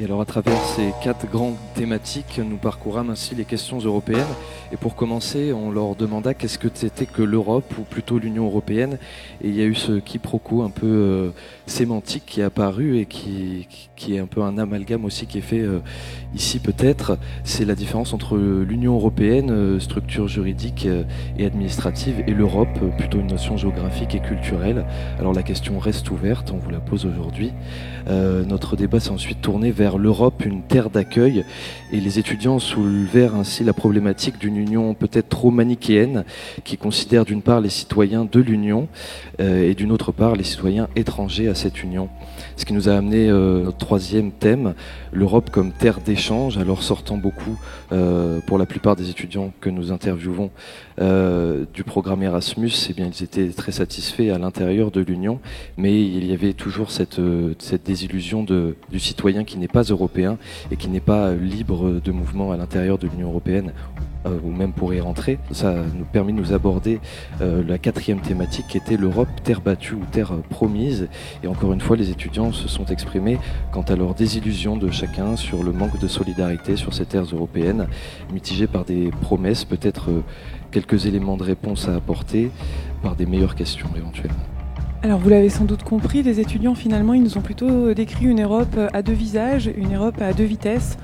Et 0.00 0.04
alors 0.04 0.20
à 0.20 0.24
travers 0.24 0.60
ces 0.64 0.92
quatre 1.04 1.30
grandes 1.30 1.54
thématiques, 1.76 2.40
nous 2.44 2.56
parcourâmes 2.56 3.10
ainsi 3.10 3.36
les 3.36 3.44
questions 3.44 3.78
européennes. 3.78 4.26
Et 4.72 4.76
pour 4.76 4.96
commencer, 4.96 5.52
on 5.52 5.70
leur 5.70 5.94
demanda 5.94 6.34
qu'est-ce 6.34 6.58
que 6.58 6.66
c'était 6.74 7.06
que 7.06 7.22
l'Europe, 7.22 7.72
ou 7.78 7.82
plutôt 7.82 8.18
l'Union 8.18 8.46
européenne. 8.46 8.98
Et 9.40 9.50
il 9.50 9.54
y 9.54 9.62
a 9.62 9.64
eu 9.66 9.76
ce 9.76 10.00
quiproquo 10.00 10.62
un 10.62 10.70
peu 10.70 10.86
euh, 10.86 11.30
sémantique 11.66 12.24
qui 12.26 12.40
est 12.40 12.44
apparu 12.44 12.98
et 12.98 13.06
qui, 13.06 13.68
est 14.08 14.18
un 14.18 14.26
peu 14.26 14.42
un 14.42 14.58
amalgame 14.58 15.04
aussi 15.04 15.26
qui 15.26 15.38
est 15.38 15.42
fait 15.42 15.60
euh, 15.60 15.78
ici 16.34 16.58
peut-être. 16.58 17.16
C'est 17.44 17.64
la 17.64 17.76
différence 17.76 18.12
entre 18.12 18.36
l'Union 18.36 18.96
européenne, 18.96 19.52
euh, 19.52 19.78
structure 19.78 20.26
juridique 20.26 20.88
et 21.38 21.46
administrative, 21.46 22.24
et 22.26 22.32
l'Europe, 22.32 22.80
plutôt 22.98 23.20
une 23.20 23.28
notion 23.28 23.56
géographique 23.56 24.16
et 24.16 24.20
culturelle. 24.20 24.86
Alors 25.20 25.34
la 25.34 25.44
question 25.44 25.78
reste 25.78 26.10
ouverte, 26.10 26.50
on 26.50 26.56
vous 26.56 26.70
la 26.70 26.80
pose 26.80 27.06
aujourd'hui. 27.06 27.52
Notre 28.06 28.76
débat 28.76 29.00
s'est 29.00 29.10
ensuite 29.10 29.40
tourné 29.40 29.70
vers 29.70 29.83
l'Europe, 29.92 30.44
une 30.44 30.62
terre 30.62 30.90
d'accueil, 30.90 31.44
et 31.92 32.00
les 32.00 32.18
étudiants 32.18 32.58
soulevèrent 32.58 33.34
ainsi 33.34 33.62
la 33.62 33.72
problématique 33.72 34.38
d'une 34.38 34.56
union 34.56 34.94
peut-être 34.94 35.28
trop 35.28 35.50
manichéenne, 35.50 36.24
qui 36.64 36.76
considère 36.76 37.24
d'une 37.24 37.42
part 37.42 37.60
les 37.60 37.68
citoyens 37.68 38.26
de 38.30 38.40
l'Union 38.40 38.88
euh, 39.40 39.70
et 39.70 39.74
d'une 39.74 39.92
autre 39.92 40.10
part 40.10 40.34
les 40.34 40.44
citoyens 40.44 40.88
étrangers 40.96 41.48
à 41.48 41.54
cette 41.54 41.82
union. 41.82 42.08
Ce 42.56 42.64
qui 42.64 42.72
nous 42.72 42.88
a 42.88 42.94
amené 42.94 43.28
euh, 43.28 43.64
notre 43.64 43.78
troisième 43.78 44.32
thème, 44.32 44.74
l'Europe 45.12 45.50
comme 45.50 45.72
terre 45.72 46.00
d'échange, 46.00 46.58
alors 46.58 46.82
sortant 46.82 47.16
beaucoup 47.16 47.58
euh, 47.92 48.40
pour 48.46 48.58
la 48.58 48.66
plupart 48.66 48.96
des 48.96 49.10
étudiants 49.10 49.52
que 49.60 49.70
nous 49.70 49.92
interviewons 49.92 50.50
euh, 51.00 51.64
du 51.74 51.82
programme 51.82 52.22
Erasmus, 52.22 52.70
eh 52.88 52.92
bien 52.92 53.10
ils 53.12 53.24
étaient 53.24 53.48
très 53.48 53.72
satisfaits 53.72 54.30
à 54.32 54.38
l'intérieur 54.38 54.92
de 54.92 55.00
l'Union, 55.00 55.40
mais 55.76 56.00
il 56.00 56.24
y 56.24 56.32
avait 56.32 56.52
toujours 56.52 56.90
cette, 56.90 57.18
euh, 57.18 57.54
désillusion 57.84 58.44
du 58.44 59.00
citoyen 59.00 59.44
qui 59.44 59.58
n'est 59.58 59.68
pas 59.68 59.82
européen 59.82 60.38
et 60.70 60.76
qui 60.76 60.88
n'est 60.88 61.00
pas 61.00 61.34
libre 61.34 62.00
de 62.02 62.12
mouvement 62.12 62.52
à 62.52 62.56
l'intérieur 62.56 62.98
de 62.98 63.08
l'Union 63.08 63.28
européenne 63.30 63.72
euh, 64.26 64.38
ou 64.44 64.52
même 64.52 64.72
pour 64.72 64.94
y 64.94 65.00
rentrer. 65.00 65.38
Ça 65.50 65.74
nous 65.74 66.04
permet 66.04 66.32
de 66.32 66.38
nous 66.38 66.52
aborder 66.52 67.00
la 67.40 67.78
quatrième 67.78 68.20
thématique 68.20 68.66
qui 68.68 68.78
était 68.78 68.96
l'Europe 68.96 69.28
terre 69.42 69.60
battue 69.60 69.94
ou 69.94 70.04
terre 70.10 70.32
promise. 70.48 71.08
Et 71.42 71.48
encore 71.48 71.72
une 71.72 71.80
fois, 71.80 71.96
les 71.96 72.10
étudiants 72.10 72.52
se 72.52 72.68
sont 72.68 72.86
exprimés 72.86 73.38
quant 73.72 73.82
à 73.82 73.96
leur 73.96 74.14
désillusion 74.14 74.76
de 74.76 74.90
chacun 74.90 75.36
sur 75.36 75.62
le 75.62 75.72
manque 75.72 75.98
de 75.98 76.08
solidarité 76.08 76.76
sur 76.76 76.94
ces 76.94 77.04
terres 77.04 77.26
européennes, 77.32 77.88
mitigées 78.32 78.66
par 78.66 78.84
des 78.84 79.10
promesses, 79.20 79.64
peut-être 79.64 80.10
quelques 80.74 81.06
éléments 81.06 81.36
de 81.36 81.44
réponse 81.44 81.88
à 81.88 81.94
apporter, 81.94 82.50
par 83.00 83.14
des 83.14 83.26
meilleures 83.26 83.54
questions 83.54 83.88
éventuellement. 83.96 84.44
Alors 85.04 85.20
vous 85.20 85.28
l'avez 85.28 85.50
sans 85.50 85.64
doute 85.64 85.84
compris, 85.84 86.22
les 86.22 86.40
étudiants 86.40 86.74
finalement 86.74 87.14
ils 87.14 87.22
nous 87.22 87.38
ont 87.38 87.42
plutôt 87.42 87.94
décrit 87.94 88.24
une 88.24 88.42
Europe 88.42 88.76
à 88.92 89.02
deux 89.02 89.12
visages, 89.12 89.70
une 89.76 89.94
Europe 89.94 90.20
à 90.20 90.32
deux 90.32 90.44
vitesses, 90.44 90.96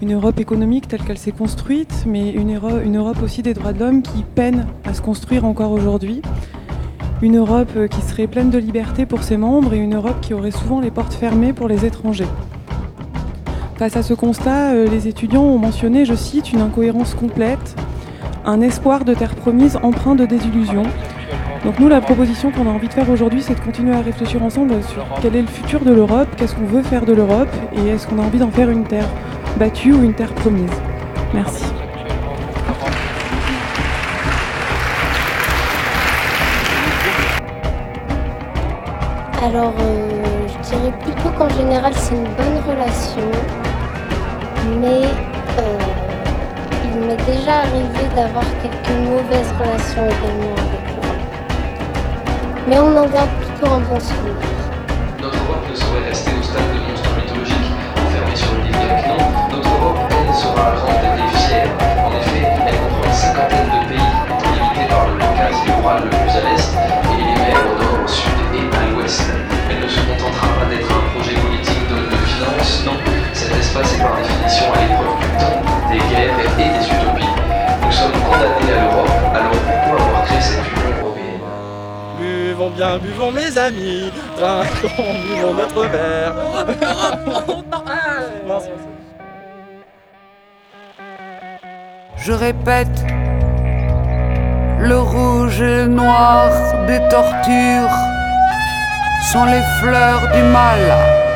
une 0.00 0.14
Europe 0.14 0.40
économique 0.40 0.88
telle 0.88 1.02
qu'elle 1.02 1.18
s'est 1.18 1.32
construite, 1.32 2.04
mais 2.06 2.30
une, 2.30 2.58
une 2.84 2.96
Europe 2.96 3.20
aussi 3.22 3.42
des 3.42 3.52
droits 3.52 3.72
de 3.72 3.80
l'homme 3.80 4.02
qui 4.02 4.22
peine 4.34 4.66
à 4.84 4.94
se 4.94 5.02
construire 5.02 5.44
encore 5.44 5.72
aujourd'hui. 5.72 6.22
Une 7.20 7.36
Europe 7.36 7.72
euh, 7.76 7.88
qui 7.88 8.00
serait 8.00 8.28
pleine 8.28 8.48
de 8.48 8.58
liberté 8.58 9.04
pour 9.04 9.24
ses 9.24 9.36
membres 9.36 9.74
et 9.74 9.78
une 9.78 9.96
Europe 9.96 10.20
qui 10.22 10.34
aurait 10.34 10.52
souvent 10.52 10.80
les 10.80 10.92
portes 10.92 11.14
fermées 11.14 11.52
pour 11.52 11.66
les 11.66 11.84
étrangers. 11.84 12.28
Face 13.76 13.96
à 13.96 14.04
ce 14.04 14.14
constat, 14.14 14.72
euh, 14.72 14.88
les 14.88 15.08
étudiants 15.08 15.42
ont 15.42 15.58
mentionné, 15.58 16.04
je 16.04 16.14
cite, 16.14 16.52
une 16.52 16.60
incohérence 16.60 17.14
complète, 17.14 17.74
un 18.44 18.60
espoir 18.60 19.04
de 19.04 19.14
terre 19.14 19.34
promise 19.34 19.78
empreint 19.82 20.14
de 20.14 20.26
désillusion. 20.26 20.84
Donc 21.64 21.78
nous, 21.78 21.88
la 21.88 22.00
proposition 22.00 22.50
qu'on 22.50 22.66
a 22.66 22.70
envie 22.70 22.88
de 22.88 22.92
faire 22.92 23.10
aujourd'hui, 23.10 23.42
c'est 23.42 23.54
de 23.54 23.60
continuer 23.60 23.94
à 23.94 24.00
réfléchir 24.00 24.42
ensemble 24.42 24.82
sur 24.84 25.04
quel 25.20 25.36
est 25.36 25.42
le 25.42 25.48
futur 25.48 25.80
de 25.80 25.92
l'Europe, 25.92 26.28
qu'est-ce 26.36 26.54
qu'on 26.54 26.66
veut 26.66 26.82
faire 26.82 27.04
de 27.04 27.12
l'Europe, 27.12 27.48
et 27.72 27.88
est-ce 27.88 28.06
qu'on 28.06 28.18
a 28.18 28.22
envie 28.22 28.38
d'en 28.38 28.50
faire 28.50 28.70
une 28.70 28.84
terre 28.84 29.08
battue 29.58 29.92
ou 29.92 30.02
une 30.04 30.14
terre 30.14 30.32
promise. 30.34 30.70
Merci. 31.34 31.64
Alors, 39.42 39.72
euh, 39.80 40.46
je 40.48 40.68
dirais 40.68 40.92
plutôt 41.00 41.30
qu'en 41.38 41.48
général, 41.48 41.92
c'est 41.94 42.14
une 42.14 42.24
bonne 42.24 42.58
relation. 42.68 43.30
Mais 44.80 45.06
euh, 45.58 45.78
m'est 46.98 47.24
déjà 47.26 47.60
arrivé 47.62 48.04
d'avoir 48.16 48.44
quelques 48.62 48.96
mauvaises 49.06 49.52
relations 49.58 50.04
également 50.06 50.54
avec 50.58 50.82
l'Europe. 50.94 51.24
Mais 52.66 52.78
on 52.78 52.96
en 52.96 53.06
garde 53.06 53.30
plutôt 53.40 53.72
un 53.72 53.80
bon 53.80 54.00
souvenir. 54.00 54.34
Notre 55.20 55.38
Europe 55.44 55.64
ne 55.70 55.74
saurait 55.74 56.08
rester 56.08 56.32
au 56.38 56.42
stade 56.42 56.68
de 56.74 56.80
monstre 56.90 57.10
mythologique, 57.16 57.70
enfermé 57.96 58.34
sur 58.34 58.50
une 58.58 58.66
île 58.66 58.72
grecque. 58.72 59.06
Non, 59.08 59.56
notre 59.56 59.70
Europe, 59.78 60.00
elle, 60.10 60.34
sera 60.34 60.74
grande 60.74 61.04
et 61.06 61.38
fière. 61.38 61.70
En 62.06 62.12
effet, 62.18 62.44
elle 62.66 62.78
comprend 62.82 63.04
une 63.04 63.12
cinquantaine 63.12 63.70
de 63.70 63.80
pays, 63.88 64.12
étant 64.28 64.52
limitée 64.52 64.88
par 64.90 65.06
le 65.06 65.14
Caucase 65.22 65.58
et 65.64 65.70
le 65.70 66.10
plus 66.10 66.34
à 66.34 66.42
l'est, 66.50 66.70
et 67.08 67.16
les 67.18 67.36
mers 67.38 67.62
au 67.62 67.74
nord, 67.78 67.98
au 68.04 68.08
sud 68.08 68.38
et 68.54 68.64
à 68.74 68.82
l'ouest. 68.90 69.22
Elle 69.70 69.80
ne 69.80 69.88
se 69.88 70.00
contentera 70.02 70.48
pas 70.58 70.66
d'être 70.66 70.90
un 70.90 71.04
projet 71.14 71.36
politique 71.38 71.84
de, 71.88 72.10
de 72.10 72.18
finance, 72.26 72.82
non. 72.84 72.98
Cet 73.32 73.54
espace 73.54 73.94
est 73.94 74.02
par 74.02 74.16
définition 74.16 74.66
à 74.72 74.78
l'épreuve 74.82 75.18
du 75.20 75.30
temps, 75.38 75.62
des 75.90 76.02
guerres 76.10 76.38
et 76.40 76.50
des 76.56 76.77
Buvons 82.68 82.76
bien, 82.76 82.98
buvons 82.98 83.32
mes 83.32 83.56
amis, 83.58 84.10
trinquons, 84.36 85.14
buvons 85.26 85.54
notre 85.54 85.86
verre. 85.86 86.34
Je 92.18 92.32
répète, 92.32 93.04
le 94.80 94.98
rouge 94.98 95.60
et 95.60 95.76
le 95.76 95.86
noir 95.86 96.50
des 96.86 97.00
tortures 97.08 97.96
sont 99.32 99.44
les 99.44 99.62
fleurs 99.80 100.30
du 100.34 100.42
mal. 100.52 101.27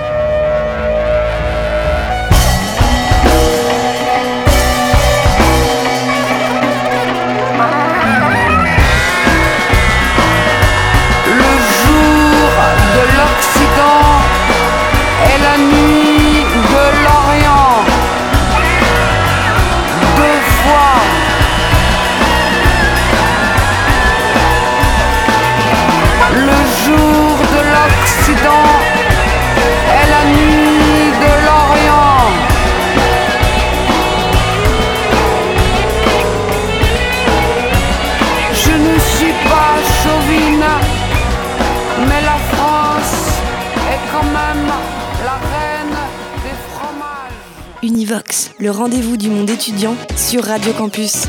Rendez-vous 48.83 49.17
du 49.17 49.31
monde 49.31 49.49
étudiant 49.49 49.95
sur 50.17 50.43
Radio 50.43 50.73
Campus. 50.73 51.29